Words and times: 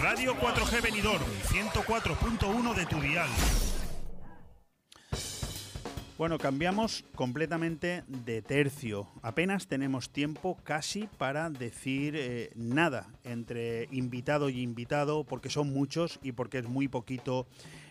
Radio 0.00 0.34
4G 0.36 0.82
Benidorm, 0.82 1.24
104.1 1.48 2.74
de 2.74 2.86
tu 2.86 3.00
dial. 3.00 3.28
Bueno, 6.18 6.38
cambiamos 6.38 7.04
completamente 7.14 8.02
de 8.06 8.40
tercio. 8.40 9.06
Apenas 9.20 9.66
tenemos 9.66 10.08
tiempo 10.10 10.56
casi 10.64 11.08
para 11.18 11.50
decir 11.50 12.14
eh, 12.16 12.50
nada 12.54 13.06
entre 13.22 13.88
invitado 13.90 14.48
y 14.48 14.62
invitado, 14.62 15.24
porque 15.24 15.50
son 15.50 15.74
muchos 15.74 16.18
y 16.22 16.32
porque 16.32 16.58
es 16.58 16.68
muy 16.68 16.88
poquito 16.88 17.46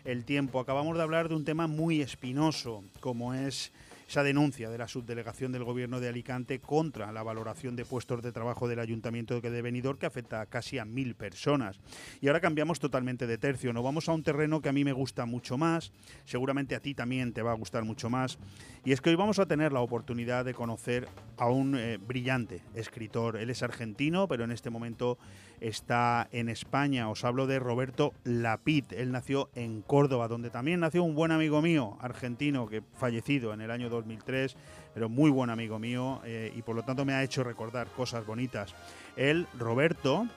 el 0.06 0.26
tiempo. 0.26 0.60
Acabamos 0.60 0.98
de 0.98 1.04
hablar 1.04 1.30
de 1.30 1.36
un 1.36 1.46
tema 1.46 1.68
muy 1.68 2.02
espinoso, 2.02 2.84
como 3.00 3.36
es 3.36 3.72
esa 4.08 4.24
denuncia 4.24 4.70
de 4.70 4.78
la 4.78 4.88
subdelegación 4.88 5.52
del 5.52 5.64
Gobierno 5.64 6.00
de 6.00 6.10
Alicante 6.10 6.60
contra 6.60 7.12
la 7.12 7.24
valoración 7.24 7.76
de 7.76 7.86
puestos 7.86 8.22
de 8.22 8.32
trabajo 8.32 8.68
del 8.68 8.80
Ayuntamiento 8.80 9.42
de 9.42 9.62
Benidorm 9.62 9.98
que 9.98 10.06
afecta 10.06 10.46
casi 10.46 10.78
a 10.78 10.86
mil 10.86 11.16
personas. 11.16 11.80
Y 12.22 12.28
ahora 12.28 12.40
cambiamos 12.40 12.80
totalmente 12.80 13.28
de 13.28 13.38
tercio, 13.38 13.74
nos 13.74 13.84
vamos 13.84 14.08
a 14.08 14.14
un 14.14 14.24
terreno 14.24 14.62
que 14.62 14.70
a 14.70 14.74
mí 14.74 14.84
me 14.84 14.94
gusta 14.94 15.26
mucho 15.26 15.58
más, 15.58 15.92
seguramente 16.26 16.76
a 16.76 16.80
ti 16.80 16.94
también 16.94 17.34
te 17.34 17.42
va 17.42 17.52
a 17.52 17.56
gustar 17.56 17.84
mucho 17.84 18.10
más, 18.10 18.38
y 18.84 18.92
es 18.92 19.02
que 19.02 19.10
hoy 19.10 19.16
vamos 19.16 19.40
a 19.40 19.48
tener 19.48 19.74
la 19.74 19.82
oportunidad 19.82 20.46
de 20.46 20.54
conocer 20.54 21.08
a 21.38 21.50
un 21.50 21.76
eh, 21.76 21.98
brillante 21.98 22.62
escritor. 22.76 23.38
Él 23.38 23.50
es 23.50 23.64
argentino, 23.64 24.28
pero 24.28 24.44
en 24.44 24.52
este 24.52 24.70
momento 24.70 25.18
está 25.60 26.28
en 26.32 26.50
España. 26.50 27.10
Os 27.10 27.24
hablo 27.24 27.48
de 27.48 27.60
Roberto 27.60 28.14
Lapid. 28.24 28.86
Él 28.92 29.12
nació 29.12 29.50
en 29.56 29.82
Córdoba, 29.82 30.28
donde 30.28 30.50
también 30.50 30.80
nació 30.80 31.04
un 31.04 31.16
buen 31.16 31.32
amigo 31.32 31.62
mío, 31.62 31.98
argentino, 32.02 32.68
que 32.68 32.82
fallecido 32.98 33.54
en 33.54 33.62
el 33.62 33.72
año 33.72 33.90
2003, 33.90 34.56
pero 34.94 35.10
muy 35.10 35.30
buen 35.30 35.50
amigo 35.50 35.80
mío 35.80 36.22
eh, 36.26 36.52
y 36.56 36.62
por 36.62 36.76
lo 36.76 36.84
tanto 36.84 37.06
me 37.06 37.14
ha 37.14 37.24
hecho 37.24 37.44
recordar 37.44 37.88
cosas 37.88 38.26
bonitas. 38.26 38.76
Él, 39.16 39.48
Roberto, 39.58 40.28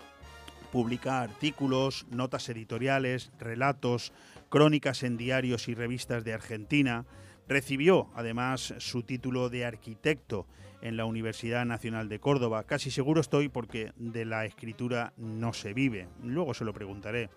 publica 0.72 1.20
artículos, 1.20 2.06
notas 2.10 2.48
editoriales, 2.48 3.30
relatos, 3.38 4.12
crónicas 4.48 5.02
en 5.02 5.16
diarios 5.16 5.68
y 5.68 5.74
revistas 5.74 6.24
de 6.24 6.34
Argentina. 6.34 7.04
Recibió 7.48 8.08
además 8.14 8.74
su 8.78 9.02
título 9.02 9.48
de 9.48 9.64
arquitecto 9.64 10.46
en 10.82 10.96
la 10.96 11.04
Universidad 11.04 11.64
Nacional 11.64 12.08
de 12.08 12.20
Córdoba. 12.20 12.64
Casi 12.64 12.90
seguro 12.90 13.20
estoy 13.20 13.48
porque 13.48 13.92
de 13.96 14.24
la 14.24 14.44
escritura 14.44 15.12
no 15.16 15.52
se 15.52 15.74
vive. 15.74 16.08
Luego 16.22 16.54
se 16.54 16.64
lo 16.64 16.72
preguntaré. 16.72 17.30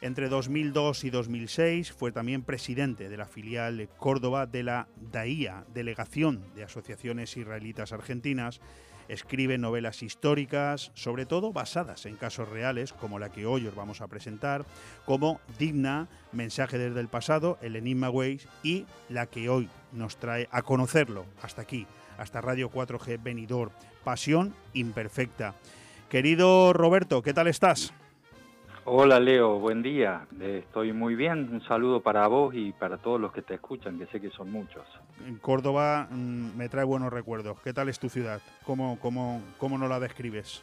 Entre 0.00 0.28
2002 0.28 1.04
y 1.04 1.10
2006 1.10 1.92
fue 1.92 2.12
también 2.12 2.42
presidente 2.42 3.08
de 3.08 3.16
la 3.16 3.26
filial 3.26 3.88
Córdoba 3.96 4.44
de 4.46 4.62
la 4.62 4.86
DAIA, 5.12 5.64
Delegación 5.72 6.44
de 6.54 6.64
Asociaciones 6.64 7.36
Israelitas 7.38 7.92
Argentinas. 7.92 8.60
Escribe 9.08 9.56
novelas 9.56 10.02
históricas, 10.02 10.90
sobre 10.94 11.24
todo 11.24 11.52
basadas 11.52 12.04
en 12.04 12.16
casos 12.16 12.48
reales, 12.48 12.92
como 12.92 13.18
la 13.18 13.30
que 13.30 13.46
hoy 13.46 13.66
os 13.66 13.74
vamos 13.74 14.00
a 14.00 14.08
presentar, 14.08 14.66
como 15.06 15.40
Digna, 15.58 16.08
Mensaje 16.32 16.76
desde 16.76 17.00
el 17.00 17.08
pasado, 17.08 17.58
El 17.62 17.76
Enigma 17.76 18.10
Ways 18.10 18.46
y 18.62 18.86
la 19.08 19.26
que 19.26 19.48
hoy 19.48 19.70
nos 19.92 20.16
trae 20.16 20.48
a 20.50 20.62
conocerlo 20.62 21.24
hasta 21.42 21.62
aquí, 21.62 21.86
hasta 22.18 22.40
Radio 22.40 22.70
4G 22.70 23.22
Benidorm, 23.22 23.70
Pasión 24.04 24.54
Imperfecta. 24.72 25.54
Querido 26.08 26.72
Roberto, 26.72 27.22
¿qué 27.22 27.32
tal 27.32 27.48
estás? 27.48 27.92
Hola 28.86 29.18
Leo, 29.18 29.58
buen 29.58 29.82
día. 29.82 30.26
Estoy 30.38 30.92
muy 30.92 31.14
bien. 31.14 31.48
Un 31.50 31.62
saludo 31.62 32.02
para 32.02 32.26
vos 32.26 32.54
y 32.54 32.72
para 32.72 32.98
todos 32.98 33.18
los 33.18 33.32
que 33.32 33.40
te 33.40 33.54
escuchan, 33.54 33.98
que 33.98 34.06
sé 34.06 34.20
que 34.20 34.28
son 34.28 34.52
muchos. 34.52 34.84
En 35.26 35.38
Córdoba 35.38 36.06
mm, 36.10 36.56
me 36.56 36.68
trae 36.68 36.84
buenos 36.84 37.10
recuerdos. 37.10 37.58
¿Qué 37.62 37.72
tal 37.72 37.88
es 37.88 37.98
tu 37.98 38.10
ciudad? 38.10 38.42
¿Cómo, 38.66 38.98
cómo, 39.00 39.40
cómo 39.56 39.78
nos 39.78 39.88
la 39.88 40.00
describes? 40.00 40.62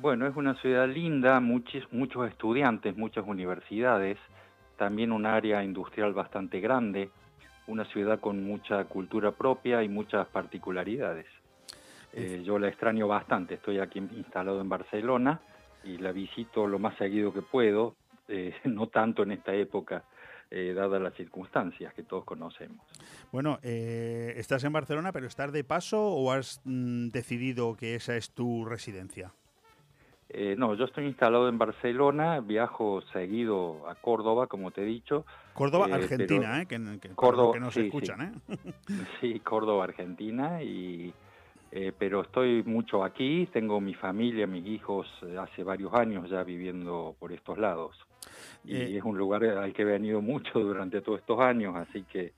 Bueno, 0.00 0.26
es 0.26 0.36
una 0.36 0.54
ciudad 0.60 0.86
linda, 0.86 1.40
muchos, 1.40 1.90
muchos 1.90 2.28
estudiantes, 2.28 2.96
muchas 2.96 3.26
universidades, 3.26 4.18
también 4.76 5.10
un 5.10 5.24
área 5.24 5.64
industrial 5.64 6.12
bastante 6.12 6.60
grande, 6.60 7.10
una 7.66 7.84
ciudad 7.86 8.20
con 8.20 8.44
mucha 8.44 8.84
cultura 8.84 9.32
propia 9.32 9.82
y 9.82 9.88
muchas 9.88 10.26
particularidades. 10.28 11.26
Eh, 12.12 12.42
yo 12.44 12.58
la 12.58 12.68
extraño 12.68 13.08
bastante, 13.08 13.54
estoy 13.54 13.78
aquí 13.78 13.98
instalado 13.98 14.60
en 14.60 14.68
Barcelona 14.68 15.40
y 15.84 15.98
la 15.98 16.12
visito 16.12 16.66
lo 16.66 16.78
más 16.78 16.96
seguido 16.98 17.32
que 17.32 17.42
puedo, 17.42 17.96
eh, 18.28 18.54
no 18.64 18.88
tanto 18.88 19.22
en 19.22 19.32
esta 19.32 19.54
época, 19.54 20.04
eh, 20.54 20.74
dadas 20.74 21.00
las 21.00 21.14
circunstancias 21.14 21.94
que 21.94 22.02
todos 22.02 22.24
conocemos. 22.24 22.86
Bueno, 23.30 23.58
eh, 23.62 24.34
estás 24.36 24.62
en 24.64 24.72
Barcelona, 24.72 25.10
pero 25.10 25.26
¿estás 25.26 25.50
de 25.50 25.64
paso 25.64 26.08
o 26.08 26.30
has 26.30 26.60
mm, 26.64 27.08
decidido 27.08 27.74
que 27.74 27.94
esa 27.94 28.16
es 28.16 28.32
tu 28.32 28.66
residencia? 28.66 29.32
No, 30.56 30.74
yo 30.74 30.84
estoy 30.84 31.06
instalado 31.06 31.48
en 31.48 31.58
Barcelona, 31.58 32.40
viajo 32.40 33.02
seguido 33.12 33.88
a 33.88 33.94
Córdoba, 33.94 34.46
como 34.46 34.70
te 34.70 34.82
he 34.82 34.86
dicho. 34.86 35.26
Córdoba, 35.54 35.88
Argentina, 35.90 36.62
¿eh? 36.62 36.66
Que, 36.66 36.80
Córdoba, 37.14 37.52
que 37.52 37.60
nos 37.60 37.76
escuchan, 37.76 38.42
¿eh? 38.48 38.56
sí, 39.20 39.40
Córdoba, 39.40 39.84
Argentina, 39.84 40.62
y 40.62 41.12
eh, 41.74 41.90
pero 41.98 42.20
estoy 42.20 42.62
mucho 42.64 43.02
aquí, 43.02 43.48
tengo 43.50 43.80
mi 43.80 43.94
familia, 43.94 44.46
mis 44.46 44.66
hijos 44.66 45.06
eh, 45.22 45.38
hace 45.38 45.64
varios 45.64 45.94
años 45.94 46.28
ya 46.28 46.44
viviendo 46.44 47.16
por 47.18 47.32
estos 47.32 47.56
lados. 47.56 47.96
Y 48.62 48.76
eh, 48.76 48.98
es 48.98 49.02
un 49.02 49.16
lugar 49.16 49.42
al 49.42 49.72
que 49.72 49.80
he 49.80 49.86
venido 49.86 50.20
mucho 50.20 50.60
durante 50.60 51.00
todos 51.00 51.20
estos 51.20 51.40
años, 51.40 51.74
así 51.74 52.02
que 52.02 52.34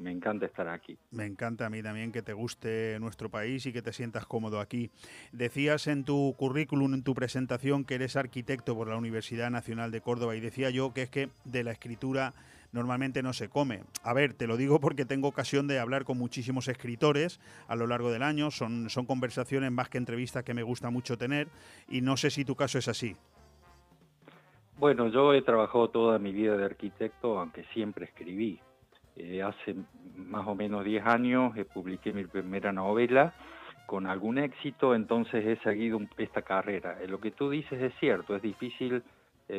me 0.00 0.10
encanta 0.10 0.46
estar 0.46 0.68
aquí. 0.68 0.98
Me 1.10 1.26
encanta 1.26 1.66
a 1.66 1.70
mí 1.70 1.82
también 1.82 2.12
que 2.12 2.22
te 2.22 2.32
guste 2.32 2.98
nuestro 3.00 3.30
país 3.30 3.66
y 3.66 3.72
que 3.72 3.82
te 3.82 3.92
sientas 3.92 4.26
cómodo 4.26 4.60
aquí. 4.60 4.90
Decías 5.32 5.86
en 5.86 6.04
tu 6.04 6.34
currículum, 6.36 6.94
en 6.94 7.02
tu 7.02 7.14
presentación, 7.14 7.84
que 7.84 7.94
eres 7.94 8.16
arquitecto 8.16 8.74
por 8.74 8.88
la 8.88 8.96
Universidad 8.96 9.50
Nacional 9.50 9.90
de 9.90 10.00
Córdoba 10.00 10.36
y 10.36 10.40
decía 10.40 10.70
yo 10.70 10.92
que 10.92 11.02
es 11.02 11.10
que 11.10 11.28
de 11.44 11.64
la 11.64 11.72
escritura 11.72 12.34
normalmente 12.72 13.22
no 13.22 13.32
se 13.32 13.48
come. 13.48 13.82
A 14.02 14.12
ver, 14.12 14.34
te 14.34 14.46
lo 14.46 14.56
digo 14.56 14.80
porque 14.80 15.04
tengo 15.04 15.28
ocasión 15.28 15.66
de 15.66 15.78
hablar 15.78 16.04
con 16.04 16.18
muchísimos 16.18 16.68
escritores 16.68 17.40
a 17.68 17.76
lo 17.76 17.86
largo 17.86 18.10
del 18.10 18.22
año, 18.22 18.50
son, 18.50 18.90
son 18.90 19.06
conversaciones 19.06 19.72
más 19.72 19.88
que 19.88 19.98
entrevistas 19.98 20.44
que 20.44 20.54
me 20.54 20.62
gusta 20.62 20.90
mucho 20.90 21.18
tener 21.18 21.48
y 21.88 22.00
no 22.00 22.16
sé 22.16 22.30
si 22.30 22.44
tu 22.44 22.54
caso 22.54 22.78
es 22.78 22.88
así. 22.88 23.16
Bueno, 24.78 25.08
yo 25.08 25.34
he 25.34 25.42
trabajado 25.42 25.90
toda 25.90 26.18
mi 26.18 26.32
vida 26.32 26.56
de 26.56 26.64
arquitecto, 26.64 27.38
aunque 27.38 27.64
siempre 27.74 28.06
escribí. 28.06 28.60
Eh, 29.22 29.42
hace 29.42 29.74
más 30.16 30.46
o 30.46 30.54
menos 30.54 30.84
10 30.84 31.06
años 31.06 31.56
eh, 31.56 31.64
publiqué 31.64 32.12
mi 32.12 32.24
primera 32.24 32.72
novela 32.72 33.34
con 33.86 34.06
algún 34.06 34.38
éxito, 34.38 34.94
entonces 34.94 35.44
he 35.44 35.56
seguido 35.62 36.00
esta 36.16 36.42
carrera. 36.42 36.98
Eh, 37.02 37.08
lo 37.08 37.20
que 37.20 37.30
tú 37.30 37.50
dices 37.50 37.80
es 37.82 37.92
cierto, 37.98 38.36
es 38.36 38.42
difícil 38.42 39.02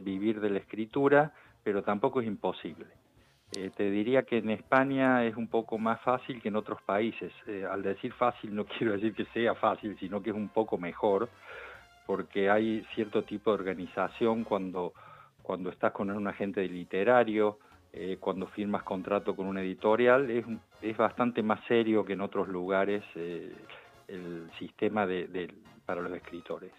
vivir 0.03 0.39
de 0.39 0.49
la 0.49 0.59
escritura, 0.59 1.33
pero 1.63 1.83
tampoco 1.83 2.21
es 2.21 2.27
imposible. 2.27 2.87
Eh, 3.53 3.69
te 3.75 3.91
diría 3.91 4.23
que 4.23 4.37
en 4.37 4.49
España 4.49 5.25
es 5.25 5.35
un 5.35 5.47
poco 5.47 5.77
más 5.77 5.99
fácil 6.01 6.41
que 6.41 6.47
en 6.47 6.55
otros 6.55 6.81
países. 6.83 7.33
Eh, 7.47 7.65
al 7.69 7.81
decir 7.81 8.13
fácil 8.13 8.55
no 8.55 8.65
quiero 8.77 8.93
decir 8.93 9.13
que 9.13 9.25
sea 9.25 9.55
fácil, 9.55 9.97
sino 9.99 10.21
que 10.21 10.29
es 10.29 10.35
un 10.35 10.49
poco 10.49 10.77
mejor, 10.77 11.29
porque 12.05 12.49
hay 12.49 12.85
cierto 12.95 13.23
tipo 13.23 13.51
de 13.51 13.59
organización 13.59 14.45
cuando, 14.45 14.93
cuando 15.43 15.69
estás 15.69 15.91
con 15.91 16.09
un 16.09 16.27
agente 16.27 16.65
literario, 16.67 17.59
eh, 17.93 18.17
cuando 18.19 18.47
firmas 18.47 18.83
contrato 18.83 19.35
con 19.35 19.47
una 19.47 19.61
editorial, 19.61 20.29
es, 20.31 20.45
es 20.81 20.97
bastante 20.97 21.43
más 21.43 21.59
serio 21.67 22.05
que 22.05 22.13
en 22.13 22.21
otros 22.21 22.47
lugares 22.47 23.03
el 23.15 24.49
sistema 24.59 25.05
de, 25.05 25.53
para 25.91 26.03
los 26.03 26.13
escritores. 26.13 26.71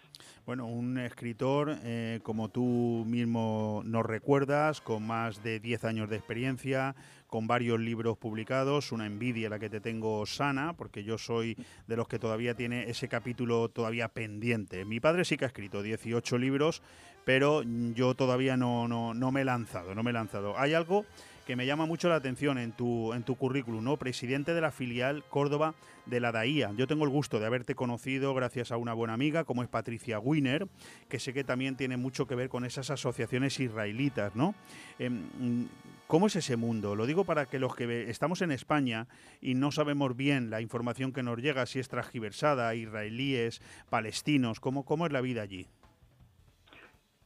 Bueno, 0.47 0.67
un 0.67 0.97
escritor, 0.97 1.77
eh, 1.85 2.21
como 2.23 2.49
tú 2.49 3.05
mismo 3.07 3.83
nos 3.85 4.07
recuerdas, 4.07 4.81
con 4.81 5.07
más 5.07 5.43
de 5.43 5.61
10 5.61 5.85
años 5.85 6.09
de 6.09 6.17
experiencia, 6.17 6.97
con 7.27 7.47
varios 7.47 7.79
libros 7.79 8.17
publicados, 8.17 8.91
una 8.91 9.05
envidia 9.05 9.51
la 9.51 9.59
que 9.59 9.69
te 9.69 9.83
tengo 9.83 10.25
sana, 10.25 10.73
porque 10.73 11.05
yo 11.05 11.19
soy 11.19 11.59
de 11.87 11.97
los 11.97 12.09
que 12.09 12.19
todavía 12.19 12.55
tiene 12.55 12.89
ese 12.89 13.07
capítulo 13.09 13.69
todavía 13.69 14.09
pendiente. 14.09 14.87
Mi 14.87 14.99
padre 14.99 15.27
sí 15.27 15.37
que 15.37 15.45
ha 15.45 15.49
escrito 15.49 15.83
18 15.83 16.39
libros, 16.39 16.83
pero 17.27 17.63
yo 17.63 18.15
todavía 18.15 18.57
no, 18.57 18.89
no, 18.89 19.13
no 19.13 19.31
me 19.31 19.43
he 19.43 19.45
lanzado, 19.45 19.95
no 19.95 20.03
me 20.03 20.11
he 20.11 20.15
lanzado. 20.15 20.59
Hay 20.59 20.73
algo 20.73 21.05
que 21.47 21.57
me 21.57 21.67
llama 21.67 21.87
mucho 21.87 22.09
la 22.09 22.17
atención 22.17 22.59
en 22.59 22.73
tu, 22.73 23.13
en 23.13 23.23
tu 23.23 23.37
currículum, 23.37 23.83
¿no? 23.83 23.97
Presidente 23.97 24.55
de 24.55 24.61
la 24.61 24.71
filial 24.71 25.25
Córdoba 25.29 25.75
de 26.07 26.21
la 26.21 26.33
DAIA. 26.33 26.73
Yo 26.77 26.87
tengo 26.87 27.05
el 27.05 27.11
gusto 27.11 27.41
de 27.41 27.47
haberte 27.47 27.75
conocido 27.75 28.35
gracias 28.35 28.73
a 28.73 28.77
una 28.77 28.93
buena 28.93 29.15
amiga 29.15 29.45
como 29.45 29.63
es 29.63 29.69
Patricia 29.69 30.19
Wiener, 30.19 30.69
que 31.09 31.19
sé 31.19 31.33
que 31.33 31.45
también 31.45 31.77
tiene 31.77 31.97
mucho 31.97 32.27
que 32.27 32.35
ver 32.35 32.49
con 32.49 32.65
esas 32.65 32.91
asociaciones 32.91 33.59
israelitas, 33.61 34.35
¿no? 34.35 34.55
Em, 34.99 35.69
¿Cómo 36.07 36.27
es 36.27 36.37
ese 36.37 36.57
mundo? 36.57 36.95
Lo 36.95 37.07
digo 37.07 37.25
para 37.25 37.47
que 37.47 37.59
los 37.59 37.75
que 37.75 38.11
estamos 38.11 38.43
en 38.43 38.53
España 38.53 39.09
y 39.41 39.55
no 39.55 39.73
sabemos 39.73 40.15
bien 40.15 40.51
la 40.51 40.61
información 40.61 41.13
que 41.13 41.23
nos 41.23 41.39
llega, 41.39 41.65
si 41.65 41.79
es 41.79 41.89
transgiversada, 41.89 42.75
israelíes, 42.75 43.63
palestinos, 43.89 44.61
¿cómo, 44.61 44.85
cómo 44.85 45.07
es 45.07 45.13
la 45.13 45.23
vida 45.23 45.41
allí? 45.41 45.69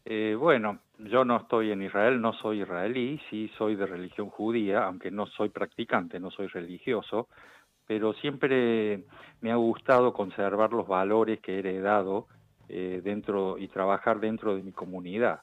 Eh, 0.08 0.36
bueno, 0.38 0.78
yo 0.98 1.24
no 1.24 1.36
estoy 1.36 1.72
en 1.72 1.82
Israel, 1.82 2.20
no 2.20 2.32
soy 2.34 2.62
israelí, 2.62 3.20
sí 3.28 3.50
soy 3.58 3.74
de 3.74 3.86
religión 3.86 4.30
judía, 4.30 4.84
aunque 4.84 5.10
no 5.10 5.26
soy 5.26 5.48
practicante, 5.48 6.20
no 6.20 6.30
soy 6.30 6.46
religioso, 6.46 7.26
pero 7.88 8.12
siempre 8.12 9.02
me 9.40 9.50
ha 9.50 9.56
gustado 9.56 10.12
conservar 10.12 10.72
los 10.72 10.86
valores 10.86 11.40
que 11.40 11.56
he 11.56 11.58
heredado 11.58 12.28
dentro 12.68 13.58
y 13.58 13.68
trabajar 13.68 14.20
dentro 14.20 14.54
de 14.56 14.62
mi 14.62 14.72
comunidad. 14.72 15.40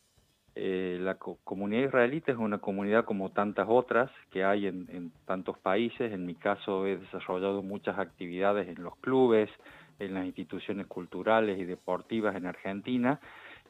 la 0.56 1.16
comunidad 1.16 1.88
israelita 1.88 2.31
es 2.31 2.38
una 2.38 2.59
comunidad 2.59 3.04
como 3.04 3.31
tantas 3.31 3.68
otras 3.69 4.12
que 4.30 4.45
hay 4.45 4.68
en, 4.68 5.12
tantos 5.25 5.57
países. 5.57 6.13
En 6.13 6.25
mi 6.25 6.36
caso 6.36 6.86
he 6.86 6.98
desarrollado 6.98 7.63
muchas 7.63 8.00
actividades 8.00 8.69
en 8.69 8.81
los 8.81 8.95
clubes, 8.98 9.50
en 10.00 10.13
las 10.13 10.25
instituciones 10.25 10.88
culturales 10.88 11.59
y 11.59 11.66
deportivas 11.66 12.36
en 12.36 12.45
Argentina 12.45 13.19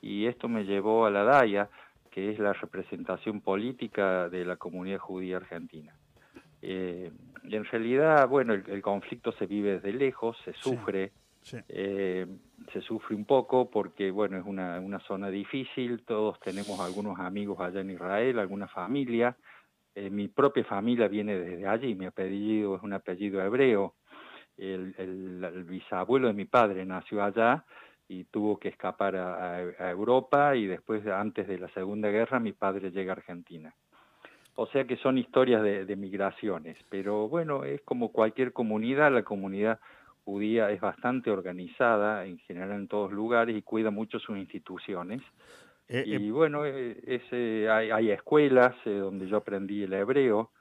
y 0.04 0.28
esto 0.28 0.50
me 0.50 0.66
llevó 0.66 1.06
a 1.06 1.12
la 1.12 1.24
DAIA, 1.24 1.70
que 2.12 2.30
es 2.30 2.38
la 2.38 2.52
representación 2.52 3.40
política 3.40 4.28
de 4.28 4.44
la 4.44 4.58
comunidad 4.58 5.00
judía 5.00 5.38
argentina. 5.38 5.96
Eh, 6.62 7.10
y 7.44 7.56
en 7.56 7.64
realidad, 7.64 8.28
bueno, 8.28 8.54
el, 8.54 8.82
conflicto 8.82 9.32
se 9.32 9.46
vive 9.46 9.76
desde 9.76 9.94
lejos, 9.94 10.38
se 10.44 10.54
sufre, 10.54 11.14
eh, 11.70 12.28
se 12.74 12.82
sufre 12.82 13.16
un 13.16 13.24
poco 13.24 13.72
porque, 13.72 14.12
bueno, 14.12 14.38
es 14.38 14.46
una, 14.46 14.80
una 14.82 15.00
zona 15.00 15.30
difícil, 15.30 16.04
todos 16.04 16.38
tenemos 16.42 16.82
algunos 16.82 17.18
amigos 17.20 17.62
allá 17.62 17.80
en 17.80 17.92
Israel, 17.92 18.40
alguna 18.40 18.68
familia, 18.68 19.38
eh, 19.96 20.10
mi 20.10 20.28
propia 20.28 20.66
familia 20.66 21.08
viene 21.08 21.40
desde 21.40 21.66
allí, 21.66 21.96
mi 21.96 22.06
apellido 22.06 22.76
es 22.76 22.84
un 22.84 22.94
apellido 22.94 23.42
hebreo, 23.42 23.96
el, 24.58 24.94
el, 24.98 25.64
bisabuelo 25.64 26.28
de 26.28 26.34
mi 26.34 26.46
padre 26.46 26.86
nació 26.86 27.24
allá 27.24 27.66
y 28.14 28.26
tuvo 28.26 28.60
que 28.60 28.70
escapar 28.70 29.16
a, 29.16 29.90
Europa 29.90 30.56
y 30.56 30.68
después, 30.68 31.06
antes 31.08 31.48
de 31.48 31.58
la 31.58 31.68
Segunda 31.70 32.10
Guerra, 32.10 32.40
mi 32.40 32.52
padre 32.52 32.92
llega 32.92 33.14
a 33.14 33.16
Argentina. 33.16 33.74
O 34.56 34.68
sea 34.68 34.86
que 34.86 34.98
son 34.98 35.18
historias 35.18 35.64
de, 35.64 35.96
migraciones, 35.96 36.78
pero 36.90 37.28
bueno, 37.28 37.64
es 37.64 37.82
como 37.82 38.12
cualquier 38.12 38.54
comunidad, 38.54 39.12
la 39.12 39.24
comunidad 39.24 39.80
judía 40.26 40.70
es 40.70 40.80
bastante 40.80 41.32
organizada 41.32 42.26
en 42.26 42.38
general 42.40 42.72
en 42.74 42.88
todos 42.88 43.12
lugares 43.12 43.58
y 43.58 43.64
cuida 43.64 43.90
mucho 43.90 44.20
sus 44.20 44.38
instituciones. 44.38 45.22
Eh, 45.88 46.04
y 46.06 46.16
eh, 46.16 46.32
bueno, 46.32 46.66
eh, 46.66 47.68
hay, 47.70 47.90
hay, 47.90 48.12
escuelas 48.12 48.76
donde 48.86 49.28
yo 49.28 49.38
aprendí 49.38 49.84
el 49.84 49.94
hebreo. 49.94 50.52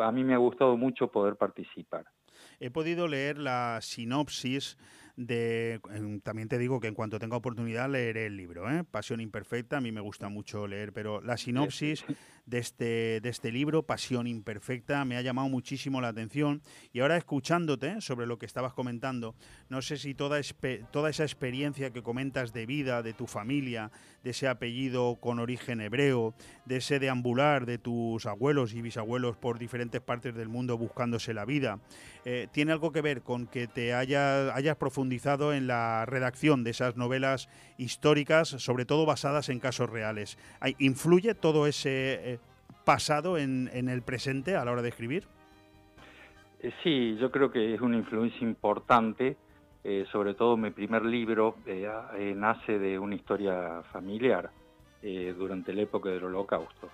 a 0.00 0.12
mí 0.12 0.22
me 0.22 0.34
ha 0.34 0.38
gustado 0.38 0.76
mucho 0.76 1.08
poder 1.08 1.34
participar. 1.34 2.04
He 2.60 2.70
podido 2.70 3.08
leer 3.08 3.38
la 3.38 3.80
sinopsis 3.82 4.78
de... 5.16 5.80
También 6.22 6.48
te 6.48 6.58
digo 6.58 6.80
que 6.80 6.88
en 6.88 6.94
cuanto 6.94 7.18
tenga 7.18 7.36
oportunidad 7.36 7.90
leeré 7.90 8.26
el 8.26 8.36
libro, 8.36 8.70
¿eh? 8.70 8.84
Pasión 8.84 9.20
Imperfecta, 9.20 9.78
a 9.78 9.80
mí 9.80 9.92
me 9.92 10.00
gusta 10.00 10.28
mucho 10.28 10.66
leer, 10.66 10.92
pero 10.92 11.20
la 11.20 11.36
sinopsis 11.36 12.04
de 12.46 12.58
este, 12.58 13.20
de 13.20 13.28
este 13.28 13.52
libro, 13.52 13.84
Pasión 13.84 14.26
Imperfecta, 14.26 15.04
me 15.04 15.16
ha 15.16 15.22
llamado 15.22 15.48
muchísimo 15.48 16.00
la 16.00 16.08
atención. 16.08 16.62
Y 16.92 17.00
ahora 17.00 17.16
escuchándote 17.16 18.00
sobre 18.00 18.26
lo 18.26 18.38
que 18.38 18.46
estabas 18.46 18.72
comentando, 18.72 19.34
no 19.68 19.82
sé 19.82 19.96
si 19.96 20.14
toda, 20.14 20.40
toda 20.90 21.10
esa 21.10 21.22
experiencia 21.22 21.90
que 21.92 22.02
comentas 22.02 22.52
de 22.52 22.66
vida, 22.66 23.02
de 23.02 23.12
tu 23.12 23.26
familia, 23.26 23.90
de 24.24 24.30
ese 24.30 24.48
apellido 24.48 25.16
con 25.20 25.38
origen 25.38 25.80
hebreo, 25.80 26.34
de 26.64 26.76
ese 26.76 26.98
deambular 26.98 27.66
de 27.66 27.78
tus 27.78 28.26
abuelos 28.26 28.74
y 28.74 28.82
bisabuelos 28.82 29.36
por 29.36 29.58
diferentes 29.58 30.00
partes 30.00 30.34
del 30.34 30.48
mundo 30.48 30.78
buscándose 30.78 31.34
la 31.34 31.44
vida, 31.44 31.80
eh, 32.24 32.48
¿tiene 32.52 32.72
algo 32.72 32.92
que 32.92 33.00
ver 33.00 33.22
con 33.22 33.46
que 33.46 33.66
te 33.66 33.94
haya, 33.94 34.54
hayas 34.54 34.76
profundizado 34.76 35.52
en 35.52 35.66
la 35.66 36.06
redacción 36.06 36.64
de 36.64 36.70
esas 36.70 36.96
novelas 36.96 37.48
históricas, 37.78 38.48
sobre 38.48 38.84
todo 38.84 39.06
basadas 39.06 39.48
en 39.48 39.60
casos 39.60 39.90
reales? 39.90 40.38
¿Influye 40.78 41.34
todo 41.34 41.66
ese 41.66 42.31
pasado 42.84 43.38
en, 43.38 43.68
el 43.72 44.02
presente 44.02 44.56
a 44.56 44.64
la 44.64 44.72
hora 44.72 44.82
de 44.82 44.88
escribir? 44.88 45.24
Eh, 46.60 46.72
sí, 46.82 47.16
yo 47.20 47.30
creo 47.30 47.50
que 47.50 47.74
es 47.74 47.80
una 47.80 47.96
influencia 47.96 48.46
importante. 48.46 49.36
sobre 50.12 50.34
todo 50.34 50.56
mi 50.56 50.70
primer 50.70 51.04
libro 51.04 51.56
nace 52.36 52.78
de 52.78 52.98
una 52.98 53.16
historia 53.16 53.82
familiar 53.92 54.50
durante 55.36 55.72
la 55.72 55.82
época 55.82 56.08
del 56.10 56.24
Holocausto. 56.24 56.88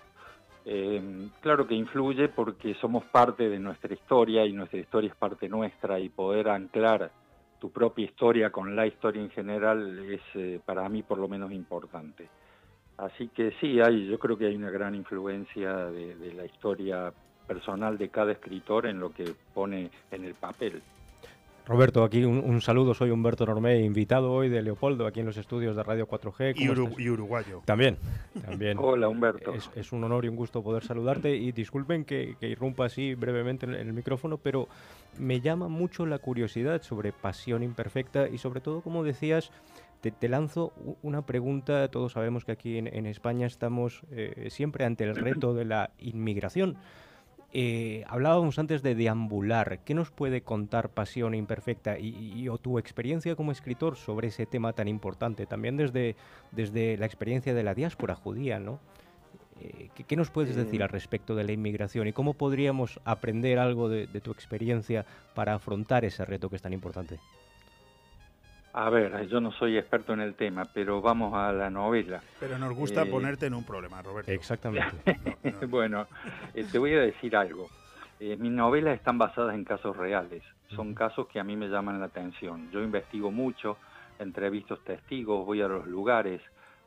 Eh, 0.70 1.30
claro 1.40 1.66
que 1.66 1.74
influye 1.74 2.28
porque 2.28 2.74
somos 2.74 3.02
parte 3.04 3.48
de 3.48 3.58
nuestra 3.58 3.94
historia 3.94 4.44
y 4.44 4.52
nuestra 4.52 4.78
historia 4.78 5.08
es 5.08 5.16
parte 5.16 5.48
nuestra 5.48 5.98
y 5.98 6.10
poder 6.10 6.50
anclar 6.50 7.10
tu 7.58 7.70
propia 7.70 8.04
historia 8.04 8.50
con 8.50 8.76
la 8.76 8.86
historia 8.86 9.22
en 9.22 9.30
general 9.30 9.98
es 10.10 10.20
eh, 10.34 10.60
para 10.62 10.86
mí 10.90 11.02
por 11.02 11.16
lo 11.16 11.26
menos 11.26 11.52
importante. 11.52 12.28
Así 12.98 13.28
que 13.28 13.52
sí, 13.60 13.80
hay, 13.80 14.06
yo 14.06 14.18
creo 14.18 14.36
que 14.36 14.46
hay 14.46 14.56
una 14.56 14.70
gran 14.70 14.94
influencia 14.94 15.86
de 15.86 16.34
la 16.34 16.44
historia 16.44 17.12
personal 17.46 17.96
de 17.96 18.10
cada 18.10 18.32
escritor 18.32 18.86
en 18.86 19.00
lo 19.00 19.10
que 19.10 19.34
pone 19.54 19.90
en 20.10 20.24
el 20.24 20.34
papel. 20.34 20.82
Roberto, 21.68 22.02
aquí 22.02 22.24
un, 22.24 22.62
saludo, 22.62 22.94
soy 22.94 23.10
Humberto 23.10 23.44
Normé, 23.44 23.80
invitado 23.80 24.32
hoy 24.32 24.48
de 24.48 24.62
Leopoldo, 24.62 25.06
aquí 25.06 25.20
en 25.20 25.26
los 25.26 25.36
estudios 25.36 25.76
de 25.76 25.82
Radio 25.82 26.08
4G. 26.08 26.54
Y, 26.56 27.10
uruguayo. 27.10 27.60
También, 27.66 27.98
también. 28.46 28.78
Hola, 28.80 29.06
Humberto. 29.06 29.52
Es, 29.52 29.92
un 29.92 30.02
honor 30.02 30.24
y 30.24 30.28
un 30.28 30.36
gusto 30.36 30.62
poder 30.62 30.82
saludarte 30.82 31.36
y 31.36 31.52
disculpen 31.52 32.06
que, 32.06 32.36
irrumpa 32.40 32.86
así 32.86 33.14
brevemente 33.14 33.66
en, 33.66 33.74
el 33.74 33.92
micrófono, 33.92 34.38
pero 34.38 34.66
me 35.18 35.42
llama 35.42 35.68
mucho 35.68 36.06
la 36.06 36.18
curiosidad 36.18 36.80
sobre 36.80 37.12
Pasión 37.12 37.62
Imperfecta 37.62 38.30
y 38.30 38.38
sobre 38.38 38.62
todo, 38.62 38.80
como 38.80 39.04
decías, 39.04 39.52
te, 40.00 40.28
lanzo 40.28 40.72
una 41.02 41.22
pregunta. 41.26 41.88
Todos 41.88 42.12
sabemos 42.12 42.44
que 42.44 42.52
aquí 42.52 42.78
en, 42.78 43.06
España 43.06 43.46
estamos 43.46 44.02
eh, 44.10 44.48
siempre 44.50 44.84
ante 44.84 45.04
el 45.04 45.16
reto 45.16 45.54
de 45.54 45.64
la 45.64 45.90
inmigración. 45.98 46.76
Eh, 47.52 48.04
hablábamos 48.08 48.58
antes 48.58 48.82
de 48.82 48.94
deambular. 48.94 49.80
¿Qué 49.84 49.94
nos 49.94 50.10
puede 50.10 50.42
contar 50.42 50.90
Pasión 50.90 51.34
Imperfecta 51.34 51.98
y, 51.98 52.48
o 52.48 52.58
tu 52.58 52.78
experiencia 52.78 53.36
como 53.36 53.52
escritor 53.52 53.96
sobre 53.96 54.28
ese 54.28 54.46
tema 54.46 54.72
tan 54.74 54.86
importante? 54.86 55.46
También 55.46 55.76
desde, 55.76 56.14
desde 56.52 56.96
la 56.98 57.06
experiencia 57.06 57.54
de 57.54 57.62
la 57.62 57.74
diáspora 57.74 58.14
judía, 58.14 58.58
¿no? 58.58 58.80
Eh, 59.60 59.88
¿qué, 60.06 60.14
nos 60.14 60.30
puedes 60.30 60.54
decir 60.54 60.82
al 60.82 60.88
respecto 60.90 61.34
de 61.34 61.42
la 61.42 61.52
inmigración 61.52 62.06
y 62.06 62.12
cómo 62.12 62.34
podríamos 62.34 63.00
aprender 63.04 63.58
algo 63.58 63.88
de 63.88 64.06
tu 64.20 64.30
experiencia 64.30 65.04
para 65.34 65.54
afrontar 65.54 66.04
ese 66.04 66.24
reto 66.24 66.48
que 66.48 66.56
es 66.56 66.62
tan 66.62 66.72
importante? 66.72 67.18
A 68.72 68.90
ver, 68.90 69.26
yo 69.28 69.40
no 69.40 69.50
soy 69.52 69.78
experto 69.78 70.12
en 70.12 70.20
el 70.20 70.34
tema, 70.34 70.66
pero 70.72 71.00
vamos 71.00 71.34
a 71.34 71.52
la 71.52 71.70
novela. 71.70 72.20
Pero 72.38 72.58
nos 72.58 72.74
gusta 72.74 73.02
eh, 73.02 73.06
ponerte 73.06 73.46
en 73.46 73.54
un 73.54 73.64
problema, 73.64 74.02
Roberto. 74.02 74.30
Exactamente. 74.30 75.18
bueno, 75.68 76.06
eh, 76.54 76.66
te 76.70 76.78
voy 76.78 76.94
a 76.94 77.00
decir 77.00 77.34
algo. 77.34 77.68
Eh, 78.20 78.36
mis 78.36 78.52
novelas 78.52 78.96
están 78.96 79.16
basadas 79.16 79.54
en 79.54 79.64
casos 79.64 79.96
reales. 79.96 80.42
Son 80.74 80.94
casos 80.94 81.28
que 81.28 81.40
a 81.40 81.44
mí 81.44 81.56
me 81.56 81.68
llaman 81.68 81.98
la 81.98 82.06
atención. 82.06 82.70
Yo 82.70 82.82
investigo 82.82 83.30
mucho, 83.30 83.78
entrevisto 84.18 84.76
testigos, 84.76 85.46
voy 85.46 85.62
a 85.62 85.68
los 85.68 85.86
lugares, 85.86 86.42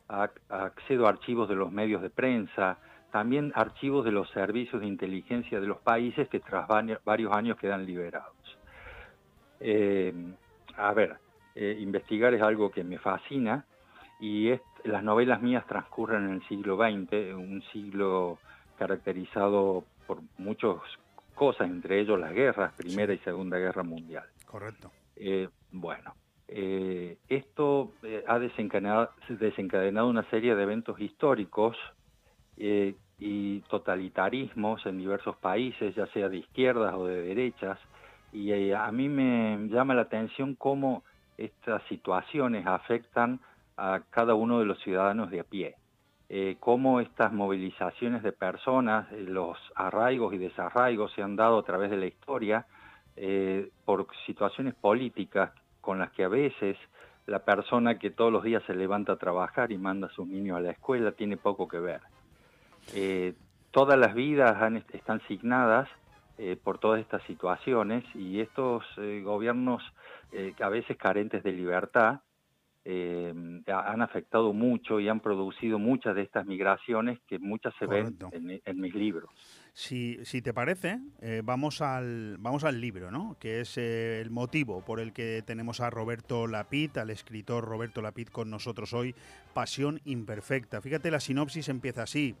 accedo 0.08 1.06
a 1.06 1.10
archivos 1.10 1.48
de 1.48 1.56
los 1.56 1.72
medios 1.72 2.00
de 2.00 2.10
prensa, 2.10 2.78
también 3.10 3.50
archivos 3.56 4.04
de 4.04 4.12
los 4.12 4.30
servicios 4.30 4.82
de 4.82 4.86
inteligencia 4.86 5.60
de 5.60 5.66
los 5.66 5.78
países 5.78 6.28
que 6.28 6.38
tras 6.38 6.68
varios 7.04 7.32
años 7.32 7.58
quedan 7.58 7.84
liberados. 7.84 8.36
a 10.76 10.92
ver, 10.92 11.16
eh, 11.54 11.76
investigar 11.80 12.34
es 12.34 12.42
algo 12.42 12.70
que 12.70 12.84
me 12.84 12.98
fascina 12.98 13.64
y 14.20 14.52
las 14.84 15.02
novelas 15.02 15.42
mías 15.42 15.66
transcurren 15.66 16.24
en 16.24 16.34
el 16.34 16.48
siglo 16.48 16.76
XX, 16.76 17.34
un 17.34 17.62
siglo 17.72 18.38
caracterizado 18.78 19.84
por 20.06 20.20
muchas 20.38 20.76
cosas, 21.34 21.68
entre 21.68 22.00
ellos 22.00 22.18
las 22.18 22.32
guerras, 22.32 22.72
Primera 22.74 23.12
y 23.12 23.18
Segunda 23.18 23.58
Guerra 23.58 23.82
Mundial. 23.82 24.24
Correcto. 24.46 24.90
Eh, 25.16 25.48
bueno, 25.72 26.14
eh, 26.48 27.18
esto 27.28 27.92
ha 28.26 28.38
desencadenado, 28.38 29.10
desencadenado, 29.28 30.08
una 30.08 30.28
serie 30.30 30.54
de 30.54 30.62
eventos 30.62 31.00
históricos 31.00 31.76
y 33.18 33.60
totalitarismos 33.70 34.84
en 34.86 34.98
diversos 34.98 35.36
países, 35.36 35.94
ya 35.94 36.06
sea 36.08 36.28
de 36.28 36.38
izquierdas 36.38 36.94
o 36.94 37.06
de 37.06 37.22
derechas, 37.22 37.78
y 38.32 38.72
a 38.72 38.90
mí 38.92 39.08
me 39.08 39.68
llama 39.68 39.94
la 39.94 40.02
atención 40.02 40.54
cómo 40.54 41.02
estas 41.38 41.82
situaciones 41.84 42.66
afectan 42.66 43.40
a 43.76 44.00
cada 44.10 44.34
uno 44.34 44.58
de 44.60 44.66
los 44.66 44.78
ciudadanos 44.80 45.30
de 45.30 45.40
a 45.40 45.44
pie. 45.44 45.76
Eh, 46.34 46.56
cómo 46.60 47.00
estas 47.00 47.32
movilizaciones 47.32 48.22
de 48.22 48.32
personas, 48.32 49.10
eh, 49.12 49.24
los 49.28 49.58
arraigos 49.74 50.32
y 50.32 50.38
desarraigos 50.38 51.12
se 51.12 51.22
han 51.22 51.36
dado 51.36 51.58
a 51.58 51.62
través 51.62 51.90
de 51.90 51.98
la 51.98 52.06
historia 52.06 52.66
eh, 53.16 53.70
por 53.84 54.06
situaciones 54.24 54.74
políticas 54.74 55.52
con 55.82 55.98
las 55.98 56.10
que 56.12 56.24
a 56.24 56.28
veces 56.28 56.78
la 57.26 57.40
persona 57.40 57.98
que 57.98 58.10
todos 58.10 58.32
los 58.32 58.44
días 58.44 58.62
se 58.66 58.74
levanta 58.74 59.12
a 59.12 59.16
trabajar 59.16 59.72
y 59.72 59.78
manda 59.78 60.06
a 60.06 60.10
sus 60.10 60.26
niños 60.26 60.56
a 60.56 60.60
la 60.60 60.70
escuela 60.70 61.12
tiene 61.12 61.36
poco 61.36 61.68
que 61.68 61.78
ver. 61.78 62.00
todas 63.70 63.98
las 63.98 64.14
vidas 64.14 64.56
están 64.92 65.20
signadas 65.28 65.88
por 66.62 66.78
todas 66.78 67.00
estas 67.00 67.22
situaciones 67.24 68.04
y 68.14 68.40
estos 68.40 68.84
gobiernos 69.22 69.82
eh, 70.32 70.54
a 70.60 70.68
veces 70.70 70.96
carentes 70.96 71.42
de 71.42 71.52
libertad, 71.52 72.20
eh, 72.84 73.32
han 73.66 74.02
afectado 74.02 74.52
mucho 74.52 74.98
y 74.98 75.08
han 75.08 75.20
producido 75.20 75.78
muchas 75.78 76.16
de 76.16 76.22
estas 76.22 76.46
migraciones 76.46 77.20
que 77.28 77.38
muchas 77.38 77.72
se 77.78 77.86
ven 77.86 78.16
en, 78.32 78.80
mis 78.80 78.94
libros. 78.94 79.30
Si, 79.72 80.18
si 80.24 80.42
te 80.42 80.52
parece, 80.52 80.98
eh, 81.20 81.42
vamos, 81.44 81.80
al, 81.80 82.38
vamos 82.38 82.64
al 82.64 82.80
libro, 82.80 83.12
¿no? 83.12 83.36
que 83.38 83.60
es 83.60 83.78
eh, 83.78 84.20
el 84.20 84.30
motivo 84.30 84.84
por 84.84 84.98
el 84.98 85.12
que 85.12 85.42
tenemos 85.46 85.80
a 85.80 85.90
Roberto 85.90 86.48
Lapid, 86.48 86.98
al 86.98 87.10
escritor 87.10 87.64
Roberto 87.64 88.02
Lapid 88.02 88.28
con 88.28 88.50
nosotros 88.50 88.92
hoy, 88.94 89.14
Pasión 89.54 90.00
Imperfecta. 90.04 90.80
Fíjate, 90.80 91.12
la 91.12 91.20
sinopsis 91.20 91.68
empieza 91.68 92.02
así. 92.02 92.34